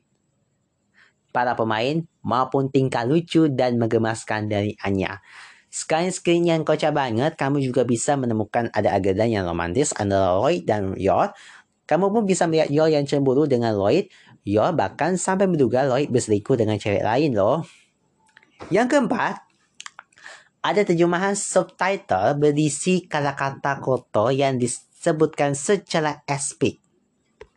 para 1.39 1.55
pemain 1.55 2.03
maupun 2.27 2.67
tingkah 2.67 3.07
lucu 3.07 3.47
dan 3.47 3.79
menggemaskan 3.79 4.51
dari 4.51 4.75
Anya. 4.83 5.23
Selain-selain 5.71 6.43
yang 6.43 6.61
kocak 6.67 6.91
banget, 6.91 7.39
kamu 7.39 7.63
juga 7.63 7.87
bisa 7.87 8.19
menemukan 8.19 8.67
ada 8.75 8.99
adegan 8.99 9.31
yang 9.31 9.47
romantis 9.47 9.95
antara 9.95 10.35
Lloyd 10.35 10.67
dan 10.67 10.99
Yor. 10.99 11.31
Kamu 11.87 12.11
pun 12.11 12.27
bisa 12.27 12.51
melihat 12.51 12.75
Yor 12.75 12.91
yang 12.91 13.07
cemburu 13.07 13.47
dengan 13.47 13.79
Lloyd. 13.79 14.11
Yor 14.43 14.75
bahkan 14.75 15.15
sampai 15.15 15.47
menduga 15.47 15.87
Lloyd 15.87 16.11
berselingkuh 16.11 16.59
dengan 16.59 16.75
cewek 16.75 17.07
lain 17.07 17.39
loh. 17.39 17.63
Yang 18.75 18.99
keempat, 18.99 19.39
ada 20.59 20.83
terjemahan 20.83 21.39
subtitle 21.39 22.35
berisi 22.35 23.07
kata-kata 23.07 23.79
kotor 23.79 24.35
yang 24.35 24.59
disebutkan 24.59 25.55
secara 25.55 26.27
explicit. 26.27 26.83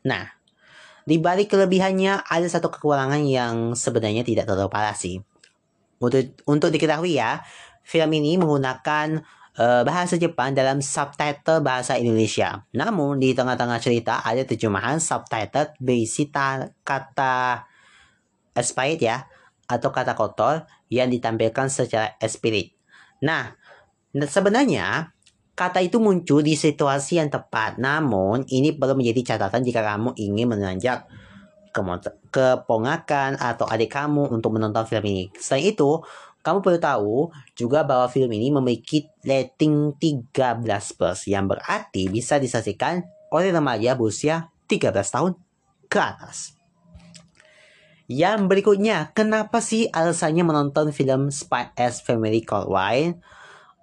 Nah, 0.05 0.40
di 1.05 1.17
balik 1.17 1.53
kelebihannya 1.53 2.27
ada 2.27 2.47
satu 2.47 2.69
kekurangan 2.69 3.21
yang 3.25 3.73
sebenarnya 3.73 4.21
tidak 4.21 4.45
terlalu 4.45 4.69
parah 4.69 4.95
sih. 4.95 5.21
Untuk, 6.01 6.33
untuk 6.49 6.69
diketahui 6.73 7.17
ya, 7.17 7.41
film 7.85 8.09
ini 8.17 8.37
menggunakan 8.37 9.21
uh, 9.57 9.81
bahasa 9.85 10.17
Jepang 10.17 10.53
dalam 10.55 10.79
subtitle 10.79 11.61
bahasa 11.61 11.97
Indonesia. 11.97 12.65
Namun 12.73 13.21
di 13.21 13.33
tengah-tengah 13.35 13.79
cerita 13.81 14.21
ada 14.21 14.41
terjemahan 14.45 15.01
subtitle 15.01 15.75
berisi 15.81 16.29
kata 16.31 17.65
expired 18.55 19.01
ya 19.01 19.17
atau 19.67 19.89
kata 19.89 20.13
kotor 20.15 20.67
yang 20.91 21.07
ditampilkan 21.07 21.71
secara 21.71 22.19
explicit. 22.19 22.75
Nah, 23.23 23.55
sebenarnya 24.11 25.15
kata 25.55 25.83
itu 25.83 26.01
muncul 26.01 26.41
di 26.41 26.57
situasi 26.57 27.21
yang 27.21 27.29
tepat. 27.29 27.77
Namun 27.77 28.47
ini 28.49 28.73
perlu 28.75 28.97
menjadi 28.97 29.35
catatan 29.35 29.61
jika 29.61 29.83
kamu 29.83 30.15
ingin 30.17 30.47
menanjak 30.49 31.05
keponakan 32.31 33.39
atau 33.39 33.63
adik 33.67 33.95
kamu 33.95 34.27
untuk 34.31 34.55
menonton 34.55 34.83
film 34.83 35.05
ini. 35.07 35.23
Selain 35.39 35.71
itu, 35.71 36.03
kamu 36.41 36.59
perlu 36.59 36.79
tahu 36.81 37.15
juga 37.53 37.85
bahwa 37.85 38.09
film 38.09 38.33
ini 38.33 38.49
memiliki 38.49 39.07
rating 39.23 39.95
13 39.95 40.33
plus 40.97 41.19
yang 41.29 41.45
berarti 41.47 42.09
bisa 42.09 42.41
disaksikan 42.41 43.05
oleh 43.31 43.53
remaja 43.53 43.95
berusia 43.95 44.51
13 44.67 44.91
tahun 44.91 45.31
ke 45.87 45.99
atas. 46.01 46.57
Yang 48.11 48.51
berikutnya, 48.51 49.15
kenapa 49.15 49.63
sih 49.63 49.87
alasannya 49.87 50.43
menonton 50.43 50.91
film 50.91 51.31
Spy 51.31 51.71
X 51.79 52.03
Family 52.03 52.43
Called 52.43 52.67
Wine? 52.67 53.23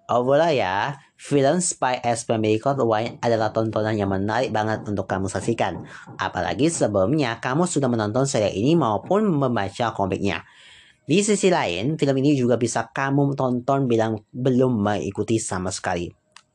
Overall 0.05 0.53
ya, 0.53 1.01
Film 1.19 1.59
Spy 1.59 1.99
Family 1.99 2.63
Code 2.63 2.87
Wine 2.87 3.19
adalah 3.19 3.51
tontonan 3.51 3.99
yang 3.99 4.15
menarik 4.15 4.55
banget 4.55 4.87
untuk 4.87 5.11
kamu 5.11 5.27
saksikan. 5.27 5.83
Apalagi 6.15 6.71
sebelumnya 6.71 7.43
kamu 7.43 7.67
sudah 7.67 7.91
menonton 7.91 8.23
serial 8.23 8.55
ini 8.55 8.79
maupun 8.79 9.27
membaca 9.27 9.91
komiknya. 9.91 10.47
Di 11.03 11.19
sisi 11.27 11.51
lain, 11.51 11.99
film 11.99 12.23
ini 12.23 12.39
juga 12.39 12.55
bisa 12.55 12.87
kamu 12.95 13.35
tonton 13.35 13.91
bilang 13.91 14.23
belum 14.31 14.79
mengikuti 14.79 15.43
sama 15.43 15.75
sekali. 15.75 16.07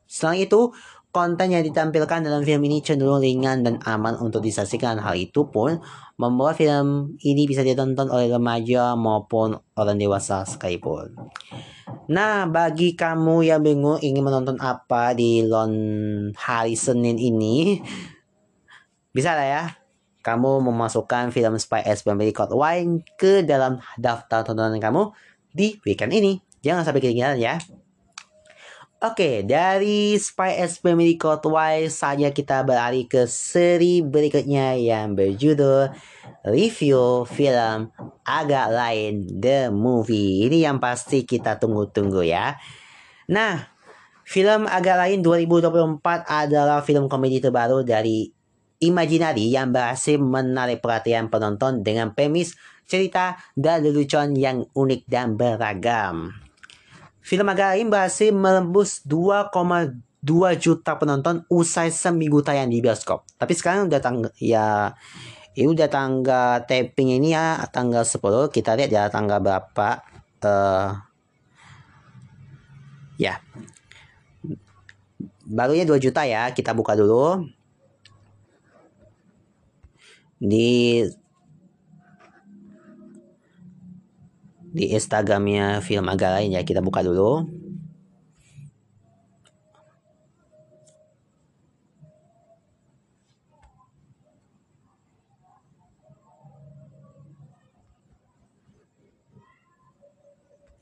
Selain 0.07 0.47
itu, 0.47 0.71
konten 1.13 1.53
yang 1.53 1.61
ditampilkan 1.61 2.25
dalam 2.25 2.41
film 2.41 2.65
ini 2.65 2.81
cenderung 2.81 3.21
ringan 3.21 3.61
dan 3.61 3.77
aman 3.85 4.17
untuk 4.17 4.41
disaksikan. 4.41 4.97
Hal 4.97 5.13
itu 5.13 5.45
pun 5.45 5.77
membuat 6.17 6.57
film 6.57 7.13
ini 7.21 7.45
bisa 7.45 7.61
ditonton 7.61 8.09
oleh 8.09 8.33
remaja 8.33 8.97
maupun 8.97 9.53
orang 9.77 10.01
dewasa 10.01 10.41
sekalipun. 10.41 11.13
Nah, 12.09 12.49
bagi 12.49 12.97
kamu 12.97 13.45
yang 13.45 13.61
bingung 13.61 14.01
ingin 14.01 14.25
menonton 14.25 14.57
apa 14.57 15.13
di 15.13 15.45
lon 15.45 15.73
hari 16.33 16.73
Senin 16.73 17.21
ini, 17.21 17.77
bisa 19.13 19.37
lah 19.37 19.47
ya. 19.47 19.63
Kamu 20.25 20.65
memasukkan 20.65 21.29
film 21.29 21.61
Spy 21.61 21.85
X 21.85 22.01
Family 22.07 22.33
Code 22.33 22.57
Wine 22.57 23.05
ke 23.19 23.45
dalam 23.45 23.77
daftar 24.01 24.41
tontonan 24.41 24.81
kamu 24.81 25.13
di 25.53 25.77
weekend 25.85 26.15
ini. 26.15 26.41
Jangan 26.65 26.87
sampai 26.87 27.03
ketinggalan 27.05 27.37
ya. 27.37 27.59
Oke, 29.03 29.43
dari 29.43 30.15
Spy 30.15 30.63
X 30.63 30.79
Family 30.79 31.19
Code 31.19 31.51
Y 31.51 31.91
saja 31.91 32.31
kita 32.31 32.63
beralih 32.63 33.03
ke 33.03 33.27
seri 33.27 33.99
berikutnya 33.99 34.79
yang 34.79 35.11
berjudul 35.11 35.91
review 36.47 37.27
film 37.27 37.91
agak 38.23 38.71
lain 38.71 39.27
The 39.27 39.75
Movie. 39.75 40.47
Ini 40.47 40.71
yang 40.71 40.79
pasti 40.79 41.27
kita 41.27 41.59
tunggu-tunggu 41.59 42.23
ya. 42.23 42.55
Nah, 43.27 43.67
film 44.23 44.71
agak 44.71 44.95
lain 44.95 45.19
2024 45.19 45.99
adalah 46.23 46.79
film 46.79 47.11
komedi 47.11 47.43
terbaru 47.43 47.83
dari 47.83 48.31
Imaginary 48.79 49.51
yang 49.51 49.75
berhasil 49.75 50.15
menarik 50.15 50.79
perhatian 50.79 51.27
penonton 51.27 51.83
dengan 51.83 52.15
premis 52.15 52.55
cerita 52.87 53.35
dan 53.51 53.83
lelucon 53.83 54.31
yang 54.39 54.63
unik 54.71 55.11
dan 55.11 55.35
beragam. 55.35 56.42
Film 57.23 57.47
agak 57.47 57.79
berhasil 57.87 58.35
melembus 58.35 58.99
2,2 59.07 59.95
juta 60.59 60.91
penonton 60.99 61.47
usai 61.47 61.87
seminggu 61.87 62.43
tayang 62.43 62.67
di 62.67 62.83
bioskop. 62.83 63.23
Tapi 63.39 63.55
sekarang 63.55 63.87
udah 63.87 64.01
tangga 64.03 64.29
ya 64.35 64.91
ini 65.55 65.71
udah 65.71 65.87
tangga 65.87 66.67
taping 66.67 67.15
ini 67.15 67.31
ya 67.31 67.63
tanggal 67.71 68.03
10 68.03 68.51
kita 68.51 68.75
lihat 68.75 68.91
ya 68.91 69.03
tanggal 69.07 69.39
berapa 69.39 70.03
uh, 70.43 70.99
ya. 73.15 73.39
Barunya 75.47 75.87
2 75.87 76.03
juta 76.03 76.27
ya 76.27 76.51
kita 76.51 76.75
buka 76.75 76.91
dulu. 76.99 77.47
Di 80.43 81.07
di 84.73 84.89
Instagramnya 84.89 85.85
film 85.85 86.09
agak 86.09 86.41
lain 86.41 86.57
ya 86.57 86.65
kita 86.65 86.81
buka 86.81 87.05
dulu 87.05 87.45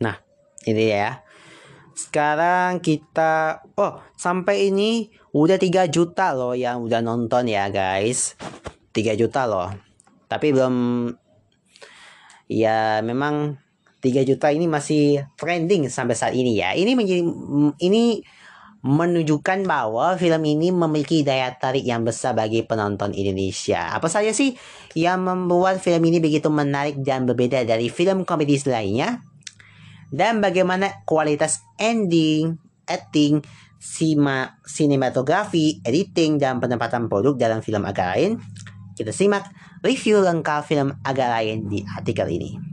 Nah, 0.02 0.18
ini 0.66 0.90
ya. 0.90 1.22
Sekarang 1.94 2.82
kita 2.82 3.62
oh, 3.78 4.02
sampai 4.18 4.74
ini 4.74 5.14
udah 5.30 5.62
3 5.62 5.86
juta 5.94 6.34
loh 6.34 6.58
yang 6.58 6.82
udah 6.82 7.06
nonton 7.06 7.46
ya, 7.46 7.70
guys. 7.70 8.34
3 8.90 9.14
juta 9.14 9.46
loh. 9.46 9.70
Tapi 10.26 10.50
belum 10.50 10.76
ya 12.50 13.06
memang 13.06 13.62
3 14.02 14.26
juta 14.26 14.50
ini 14.50 14.66
masih 14.66 15.30
trending 15.38 15.86
sampai 15.88 16.18
saat 16.18 16.34
ini 16.34 16.58
ya. 16.58 16.74
Ini 16.74 16.98
menjadi 16.98 17.22
ini 17.86 18.26
menunjukkan 18.82 19.70
bahwa 19.70 20.18
film 20.18 20.42
ini 20.42 20.74
memiliki 20.74 21.22
daya 21.22 21.54
tarik 21.54 21.86
yang 21.86 22.02
besar 22.02 22.34
bagi 22.34 22.66
penonton 22.66 23.14
Indonesia. 23.14 23.94
Apa 23.94 24.10
saja 24.10 24.34
sih 24.34 24.58
yang 24.98 25.22
membuat 25.22 25.78
film 25.78 26.02
ini 26.10 26.18
begitu 26.18 26.50
menarik 26.50 26.98
dan 27.06 27.30
berbeda 27.30 27.62
dari 27.62 27.94
film 27.94 28.26
komedi 28.26 28.58
lainnya? 28.66 29.22
Dan 30.12 30.42
bagaimana 30.42 31.06
kualitas 31.08 31.62
ending, 31.78 32.58
acting, 32.90 33.40
sima, 33.80 34.60
sinematografi, 34.66 35.80
editing, 35.86 36.36
dan 36.42 36.60
penempatan 36.60 37.08
produk 37.08 37.38
dalam 37.38 37.62
film 37.64 37.86
agak 37.86 38.18
lain? 38.18 38.42
Kita 38.98 39.14
simak 39.14 39.48
review 39.86 40.20
lengkap 40.26 40.68
film 40.68 41.00
agak 41.06 41.30
lain 41.32 41.70
di 41.70 41.86
artikel 41.86 42.28
ini. 42.28 42.71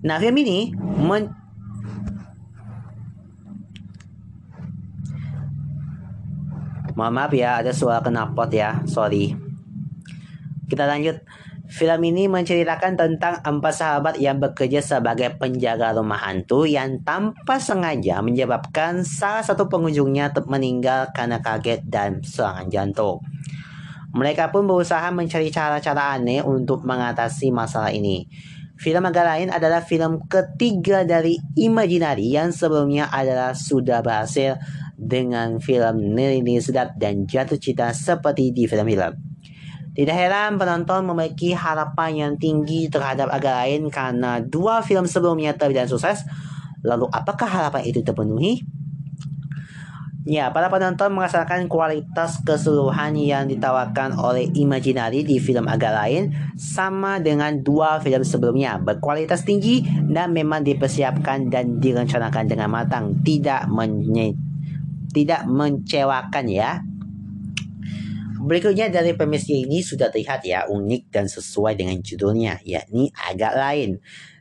Nah, 0.00 0.16
film 0.16 0.36
ini 0.40 0.72
men 0.76 1.40
Mohon 7.00 7.16
maaf 7.16 7.32
ya, 7.32 7.64
ada 7.64 7.72
suara 7.72 8.04
knalpot 8.04 8.52
ya, 8.52 8.84
sorry. 8.84 9.32
Kita 10.68 10.84
lanjut. 10.84 11.16
Film 11.70 12.02
ini 12.02 12.26
menceritakan 12.26 12.98
tentang 12.98 13.40
empat 13.46 13.72
sahabat 13.72 14.14
yang 14.18 14.36
bekerja 14.42 14.82
sebagai 14.82 15.38
penjaga 15.38 15.94
rumah 15.94 16.18
hantu 16.18 16.66
yang 16.66 17.00
tanpa 17.06 17.62
sengaja 17.62 18.20
menyebabkan 18.20 19.06
salah 19.06 19.40
satu 19.40 19.70
pengunjungnya 19.70 20.34
meninggal 20.50 21.14
karena 21.14 21.38
kaget 21.38 21.86
dan 21.86 22.20
serangan 22.26 22.68
jantung. 22.68 23.22
Mereka 24.12 24.50
pun 24.50 24.66
berusaha 24.66 25.08
mencari 25.14 25.48
cara-cara 25.54 26.18
aneh 26.18 26.42
untuk 26.42 26.82
mengatasi 26.82 27.54
masalah 27.54 27.94
ini. 27.94 28.26
Film 28.80 29.04
agak 29.04 29.28
lain 29.28 29.48
adalah 29.52 29.84
film 29.84 30.24
ketiga 30.24 31.04
dari 31.04 31.36
Imaginary 31.52 32.32
yang 32.32 32.48
sebelumnya 32.48 33.12
adalah 33.12 33.52
sudah 33.52 34.00
berhasil 34.00 34.56
dengan 34.96 35.60
film 35.60 36.16
Nilini 36.16 36.56
Sedap 36.64 36.96
dan 36.96 37.28
Jatuh 37.28 37.60
Cinta 37.60 37.92
seperti 37.92 38.56
di 38.56 38.64
film-film. 38.64 39.20
Tidak 39.92 40.16
heran 40.16 40.56
penonton 40.56 41.04
memiliki 41.04 41.52
harapan 41.52 42.10
yang 42.16 42.32
tinggi 42.40 42.88
terhadap 42.88 43.28
agak 43.28 43.52
lain 43.52 43.92
karena 43.92 44.40
dua 44.40 44.80
film 44.80 45.04
sebelumnya 45.04 45.52
terbilang 45.52 45.84
sukses. 45.84 46.24
Lalu 46.80 47.04
apakah 47.12 47.52
harapan 47.52 47.84
itu 47.84 48.00
terpenuhi? 48.00 48.64
Ya, 50.28 50.52
para 50.52 50.68
penonton 50.68 51.16
merasakan 51.16 51.64
kualitas 51.64 52.44
keseluruhan 52.44 53.16
yang 53.16 53.48
ditawarkan 53.48 54.20
oleh 54.20 54.52
Imaginary 54.52 55.24
di 55.24 55.40
film 55.40 55.64
agak 55.64 55.96
lain 55.96 56.36
sama 56.60 57.24
dengan 57.24 57.64
dua 57.64 58.04
film 58.04 58.20
sebelumnya. 58.20 58.76
Berkualitas 58.76 59.48
tinggi 59.48 59.80
dan 60.12 60.36
memang 60.36 60.60
dipersiapkan 60.60 61.48
dan 61.48 61.80
direncanakan 61.80 62.44
dengan 62.44 62.68
matang. 62.68 63.24
Tidak 63.24 63.72
menye 63.72 64.36
tidak 65.10 65.48
mencewakan 65.48 66.46
ya. 66.52 66.84
Berikutnya 68.40 68.92
dari 68.92 69.16
premisnya 69.16 69.56
ini 69.56 69.80
sudah 69.80 70.12
terlihat 70.12 70.44
ya 70.44 70.68
unik 70.68 71.08
dan 71.08 71.32
sesuai 71.32 71.80
dengan 71.80 71.96
judulnya 72.00 72.60
yakni 72.64 73.08
agak 73.16 73.56
lain 73.56 74.00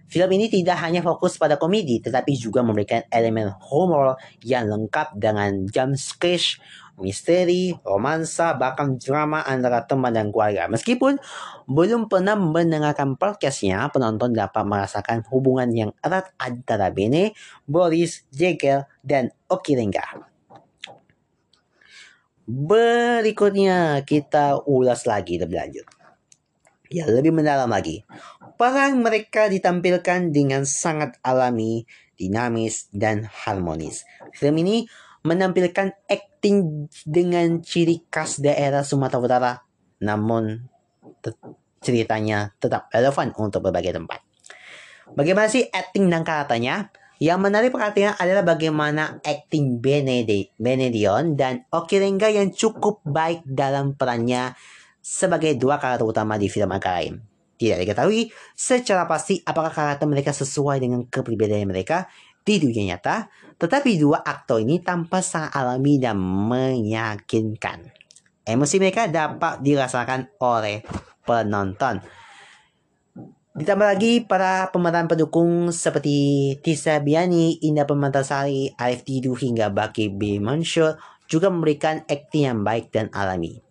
Film 0.09 0.29
ini 0.33 0.49
tidak 0.49 0.81
hanya 0.81 1.05
fokus 1.05 1.37
pada 1.37 1.61
komedi, 1.61 2.01
tetapi 2.01 2.33
juga 2.33 2.65
memberikan 2.65 3.05
elemen 3.13 3.53
humor 3.69 4.17
yang 4.41 4.65
lengkap 4.65 5.13
dengan 5.13 5.69
jump 5.69 5.93
scare, 5.93 6.57
misteri, 6.97 7.77
romansa, 7.85 8.57
bahkan 8.57 8.97
drama 8.99 9.45
antara 9.45 9.85
teman 9.85 10.11
dan 10.17 10.33
keluarga. 10.33 10.65
Meskipun 10.65 11.21
belum 11.69 12.11
pernah 12.11 12.35
mendengarkan 12.35 13.15
podcastnya, 13.15 13.85
penonton 13.93 14.35
dapat 14.35 14.65
merasakan 14.65 15.23
hubungan 15.29 15.69
yang 15.71 15.91
erat 16.03 16.33
antara 16.41 16.89
Bene, 16.89 17.37
Boris, 17.69 18.27
Jekyll, 18.33 18.89
dan 19.05 19.29
Okirenga. 19.45 20.25
Berikutnya 22.49 24.01
kita 24.01 24.65
ulas 24.65 25.05
lagi 25.05 25.37
lebih 25.37 25.53
lanjut. 25.53 25.85
Ya, 26.89 27.05
lebih 27.05 27.29
mendalam 27.29 27.69
lagi. 27.69 28.01
Peran 28.59 28.99
mereka 28.99 29.47
ditampilkan 29.47 30.35
dengan 30.35 30.67
sangat 30.67 31.15
alami, 31.23 31.87
dinamis, 32.19 32.91
dan 32.91 33.23
harmonis. 33.23 34.03
Film 34.35 34.59
ini 34.59 34.83
menampilkan 35.23 35.95
akting 36.11 36.91
dengan 37.07 37.63
ciri 37.63 38.03
khas 38.11 38.43
daerah 38.43 38.83
Sumatera 38.83 39.23
Utara, 39.23 39.53
namun 40.03 40.59
ceritanya 41.79 42.51
tetap 42.59 42.91
relevan 42.91 43.31
untuk 43.39 43.63
berbagai 43.63 43.95
tempat. 43.95 44.19
Bagaimana 45.15 45.47
sih 45.47 45.63
akting 45.63 46.11
dan 46.11 46.27
karakternya? 46.27 46.91
Yang 47.23 47.39
menarik 47.39 47.71
perhatian 47.71 48.19
adalah 48.19 48.43
bagaimana 48.43 49.23
akting 49.23 49.79
Benedion 49.79 51.39
dan 51.39 51.63
Okirenga 51.71 52.27
yang 52.27 52.51
cukup 52.51 53.03
baik 53.07 53.43
dalam 53.47 53.95
perannya 53.95 54.51
sebagai 54.99 55.55
dua 55.55 55.79
karakter 55.79 56.03
utama 56.03 56.35
di 56.35 56.51
film 56.51 56.75
lain. 56.75 57.28
Tidak 57.59 57.75
diketahui 57.83 58.31
secara 58.55 59.03
pasti 59.03 59.43
apakah 59.43 59.75
karakter 59.75 60.07
mereka 60.07 60.31
sesuai 60.31 60.79
dengan 60.79 61.03
kepribadian 61.03 61.67
mereka. 61.67 62.07
di 62.39 62.57
dunia 62.57 62.95
nyata, 62.95 63.29
tetapi 63.61 63.99
dua 64.01 64.25
aktor 64.25 64.57
ini 64.63 64.81
tampak 64.81 65.21
sangat 65.21 65.53
alami 65.53 66.01
dan 66.01 66.17
meyakinkan. 66.17 67.93
Emosi 68.41 68.81
mereka 68.81 69.05
dapat 69.05 69.61
dirasakan 69.61 70.33
oleh 70.41 70.81
penonton. 71.29 72.01
Ditambah 73.53 73.87
lagi 73.91 74.25
para 74.25 74.73
pemeran 74.73 75.05
pendukung 75.05 75.69
seperti 75.69 76.57
Tisa 76.65 76.97
Biani, 76.97 77.61
Indah 77.61 77.85
Pemantasari, 77.85 78.73
Arif 78.79 79.05
Tidu 79.05 79.37
hingga 79.37 79.69
Baki 79.69 80.09
B. 80.09 80.41
Mansur 80.41 80.97
juga 81.29 81.53
memberikan 81.53 82.01
akting 82.09 82.49
yang 82.49 82.59
baik 82.65 82.89
dan 82.89 83.13
alami. 83.13 83.68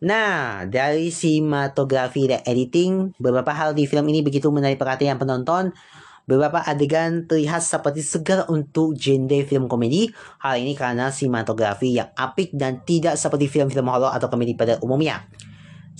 Nah, 0.00 0.64
dari 0.64 1.12
sinematografi 1.12 2.24
dan 2.24 2.40
editing, 2.48 3.12
beberapa 3.20 3.52
hal 3.52 3.76
di 3.76 3.84
film 3.84 4.08
ini 4.08 4.24
begitu 4.24 4.48
menarik 4.48 4.80
perhatian 4.80 5.20
penonton. 5.20 5.76
Beberapa 6.24 6.64
adegan 6.64 7.28
terlihat 7.28 7.60
seperti 7.60 8.00
segar 8.00 8.48
untuk 8.48 8.96
genre 8.96 9.44
film 9.44 9.68
komedi. 9.68 10.08
Hal 10.40 10.56
ini 10.56 10.72
karena 10.72 11.12
sinematografi 11.12 12.00
yang 12.00 12.08
apik 12.16 12.48
dan 12.56 12.80
tidak 12.80 13.20
seperti 13.20 13.52
film-film 13.52 13.92
horor 13.92 14.08
atau 14.16 14.32
komedi 14.32 14.56
pada 14.56 14.80
umumnya. 14.80 15.20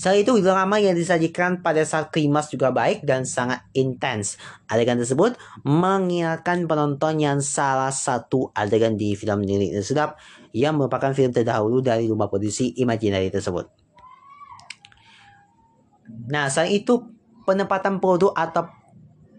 Selain 0.01 0.25
itu, 0.25 0.33
drama 0.41 0.81
yang 0.81 0.97
disajikan 0.97 1.61
pada 1.61 1.85
saat 1.85 2.09
klimaks 2.09 2.49
juga 2.49 2.73
baik 2.73 3.05
dan 3.05 3.21
sangat 3.21 3.61
intens. 3.77 4.41
Adegan 4.65 4.97
tersebut 4.97 5.37
mengingatkan 5.61 6.65
penonton 6.65 7.21
yang 7.21 7.37
salah 7.37 7.93
satu 7.93 8.49
adegan 8.57 8.97
di 8.97 9.13
film 9.13 9.45
Lirik 9.45 9.77
Sedap 9.85 10.17
yang 10.57 10.73
merupakan 10.81 11.13
film 11.13 11.29
terdahulu 11.29 11.85
dari 11.85 12.09
rumah 12.09 12.33
produksi 12.33 12.73
Imaginary 12.81 13.29
tersebut. 13.29 13.80
Nah, 16.31 16.47
selain 16.47 16.81
itu 16.81 17.01
penempatan 17.43 17.99
produk 17.99 18.31
atau 18.35 18.69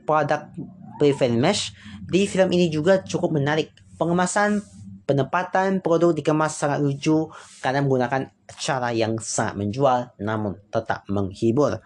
produk 0.04 0.50
prevent 0.98 1.38
mesh 1.38 1.72
di 2.06 2.28
film 2.28 2.52
ini 2.52 2.68
juga 2.68 3.00
cukup 3.00 3.35
menarik. 3.35 3.72
Pengemasan 3.96 4.61
penempatan 5.06 5.82
produk 5.82 6.14
dikemas 6.14 6.56
sangat 6.56 6.82
lucu 6.82 7.30
karena 7.61 7.82
menggunakan 7.82 8.30
cara 8.58 8.90
yang 8.94 9.18
sangat 9.18 9.54
menjual 9.58 9.98
namun 10.20 10.58
tetap 10.70 11.06
menghibur. 11.08 11.82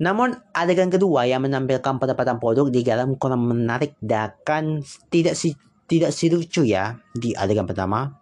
Namun 0.00 0.32
adegan 0.56 0.88
kedua 0.88 1.28
yang 1.28 1.44
menampilkan 1.44 2.00
penempatan 2.00 2.40
produk 2.40 2.72
di 2.72 2.80
dalam 2.80 3.20
kurang 3.20 3.44
menarik 3.44 4.00
dan 4.00 4.80
tidak 5.12 5.36
si 5.36 5.52
tidak 5.84 6.14
si 6.14 6.30
lucu 6.30 6.64
ya 6.64 6.96
di 7.12 7.34
adegan 7.34 7.66
pertama 7.66 8.19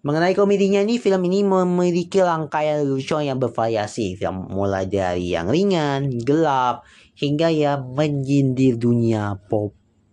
Mengenai 0.00 0.32
komedinya 0.32 0.80
ini, 0.80 0.96
film 0.96 1.20
ini 1.28 1.44
memiliki 1.44 2.24
rangkaian 2.24 2.88
lucu 2.88 3.20
yang 3.20 3.36
bervariasi. 3.36 4.16
Film 4.16 4.48
mulai 4.48 4.88
dari 4.88 5.36
yang 5.36 5.52
ringan, 5.52 6.08
gelap, 6.24 6.88
hingga 7.20 7.52
yang 7.52 7.92
menyindir 7.92 8.80
dunia 8.80 9.36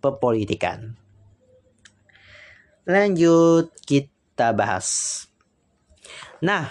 perpolitikan. 0.04 0.92
Lanjut 2.84 3.72
kita 3.88 4.52
bahas. 4.52 5.24
Nah, 6.44 6.68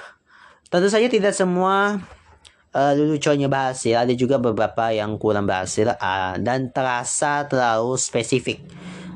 tentu 0.70 0.86
saja 0.94 1.10
tidak 1.10 1.34
semua 1.34 1.98
uh, 2.78 2.94
lucunya 2.94 3.50
berhasil. 3.50 3.98
Ada 3.98 4.14
juga 4.14 4.38
beberapa 4.38 4.94
yang 4.94 5.18
kurang 5.18 5.50
berhasil 5.50 5.90
uh, 5.98 6.38
dan 6.38 6.70
terasa 6.70 7.50
terlalu 7.50 7.98
spesifik. 7.98 8.62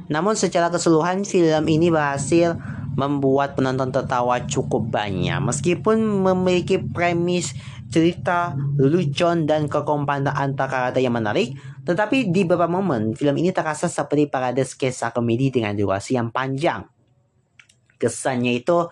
Namun 0.09 0.33
secara 0.33 0.73
keseluruhan 0.73 1.21
film 1.23 1.63
ini 1.69 1.93
berhasil 1.93 2.57
membuat 2.95 3.56
penonton 3.56 3.91
tertawa 3.91 4.43
cukup 4.43 4.91
banyak. 4.91 5.39
Meskipun 5.39 6.01
memiliki 6.01 6.80
premis 6.80 7.56
cerita 7.91 8.56
lucuan 8.80 9.43
dan 9.43 9.67
kekompakan 9.67 10.32
antara 10.32 10.71
karakter 10.71 11.04
yang 11.04 11.19
menarik 11.19 11.60
tetapi 11.82 12.32
di 12.32 12.47
beberapa 12.47 12.71
momen 12.71 13.17
film 13.17 13.36
ini 13.41 13.51
terasa 13.51 13.91
seperti 13.91 14.32
parade 14.32 14.63
sketsa 14.63 15.12
komedi 15.12 15.49
dengan 15.49 15.75
durasi 15.75 16.15
yang 16.15 16.32
panjang. 16.32 16.86
Kesannya 17.97 18.62
itu 18.62 18.88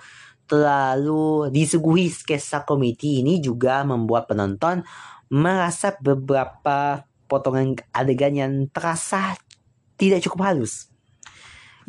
terlalu 0.50 1.54
disuguhi 1.54 2.10
sketsa 2.10 2.66
komedi 2.66 3.22
ini 3.22 3.38
juga 3.38 3.86
membuat 3.86 4.26
penonton 4.26 4.82
merasa 5.30 5.94
beberapa 6.02 7.06
potongan 7.30 7.78
adegan 7.94 8.34
yang 8.34 8.54
terasa 8.74 9.38
tidak 9.94 10.26
cukup 10.26 10.50
halus 10.50 10.90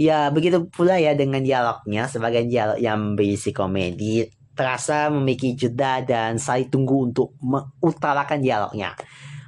Ya, 0.01 0.33
begitu 0.33 0.65
pula 0.73 0.97
ya 0.97 1.13
dengan 1.13 1.45
dialognya. 1.45 2.09
Sebagai 2.09 2.49
dialog 2.49 2.81
yang 2.81 3.21
berisi 3.21 3.53
komedi, 3.53 4.25
terasa 4.57 5.13
memiliki 5.13 5.53
jeda 5.53 6.01
dan 6.01 6.41
saling 6.41 6.73
tunggu 6.73 7.13
untuk 7.13 7.37
mengutarakan 7.45 8.41
dialognya. 8.41 8.97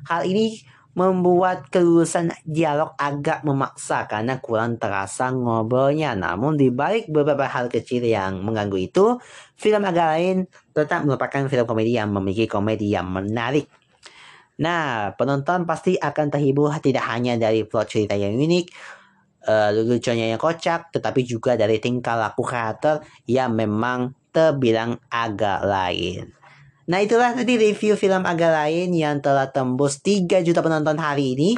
Hal 0.05 0.29
ini 0.29 0.61
membuat 0.93 1.73
kelulusan 1.73 2.37
dialog 2.45 2.93
agak 3.01 3.49
memaksa 3.49 4.05
karena 4.05 4.45
kurang 4.45 4.77
terasa 4.77 5.33
ngobrolnya. 5.33 6.13
Namun 6.13 6.61
di 6.61 6.69
balik 6.69 7.09
beberapa 7.09 7.49
hal 7.49 7.73
kecil 7.73 8.05
yang 8.05 8.45
mengganggu 8.45 8.93
itu, 8.93 9.17
film 9.57 9.83
agak 9.89 10.07
lain 10.21 10.37
tetap 10.77 11.09
merupakan 11.09 11.49
film 11.49 11.65
komedi 11.65 11.97
yang 11.97 12.13
memiliki 12.13 12.45
komedi 12.45 12.93
yang 12.93 13.09
menarik. 13.09 13.73
Nah, 14.61 15.17
penonton 15.17 15.65
pasti 15.65 15.97
akan 15.97 16.29
terhibur 16.29 16.69
tidak 16.85 17.09
hanya 17.09 17.41
dari 17.41 17.65
plot 17.65 17.89
cerita 17.89 18.13
yang 18.13 18.37
unik, 18.37 18.69
uh, 19.47 19.71
lucunya 19.73 20.31
yang 20.35 20.41
kocak, 20.41 20.93
tetapi 20.95 21.27
juga 21.27 21.55
dari 21.59 21.79
tingkah 21.79 22.19
laku 22.19 22.43
karakter 22.43 23.03
yang 23.27 23.55
memang 23.55 24.15
terbilang 24.33 24.97
agak 25.13 25.63
lain. 25.63 26.33
Nah 26.89 26.99
itulah 26.99 27.31
tadi 27.33 27.55
review 27.57 27.95
film 27.95 28.27
agak 28.27 28.51
lain 28.51 28.91
yang 28.91 29.23
telah 29.23 29.47
tembus 29.49 30.03
3 30.03 30.43
juta 30.43 30.61
penonton 30.65 30.99
hari 30.99 31.39
ini. 31.39 31.51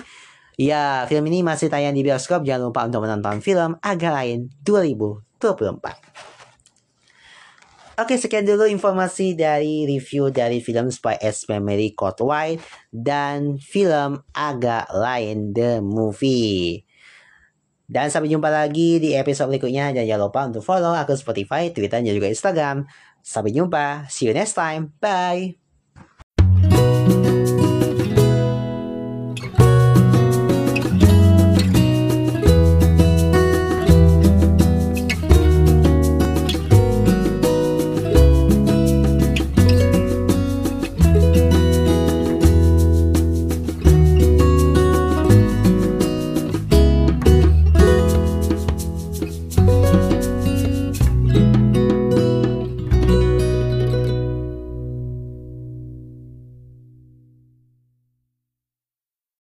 Ya, 0.54 1.02
film 1.10 1.26
ini 1.26 1.42
masih 1.42 1.66
tayang 1.66 1.98
di 1.98 2.06
bioskop. 2.06 2.46
Jangan 2.46 2.70
lupa 2.70 2.86
untuk 2.86 3.02
menonton 3.02 3.42
film 3.42 3.74
agak 3.82 4.12
lain 4.14 4.52
2024. 4.62 6.14
Oke, 7.94 8.18
sekian 8.18 8.42
dulu 8.42 8.66
informasi 8.66 9.38
dari 9.38 9.86
review 9.86 10.34
dari 10.34 10.58
film 10.58 10.90
Spy 10.90 11.14
X 11.22 11.46
Memory 11.46 11.94
Code 11.94 12.26
White 12.26 12.62
dan 12.90 13.54
film 13.62 14.18
agak 14.34 14.90
lain 14.90 15.54
The 15.54 15.78
Movie. 15.78 16.82
Dan 17.84 18.08
sampai 18.08 18.32
jumpa 18.32 18.48
lagi 18.48 18.96
di 19.00 19.12
episode 19.12 19.52
berikutnya. 19.52 19.92
Dan 19.92 20.08
jangan 20.08 20.22
lupa 20.28 20.40
untuk 20.48 20.64
follow 20.64 20.96
akun 20.96 21.18
Spotify, 21.18 21.68
Twitter, 21.70 22.00
dan 22.00 22.08
juga 22.08 22.28
Instagram. 22.32 22.88
Sampai 23.24 23.52
jumpa. 23.52 24.08
See 24.08 24.28
you 24.28 24.34
next 24.36 24.56
time. 24.56 24.92
Bye. 25.00 25.63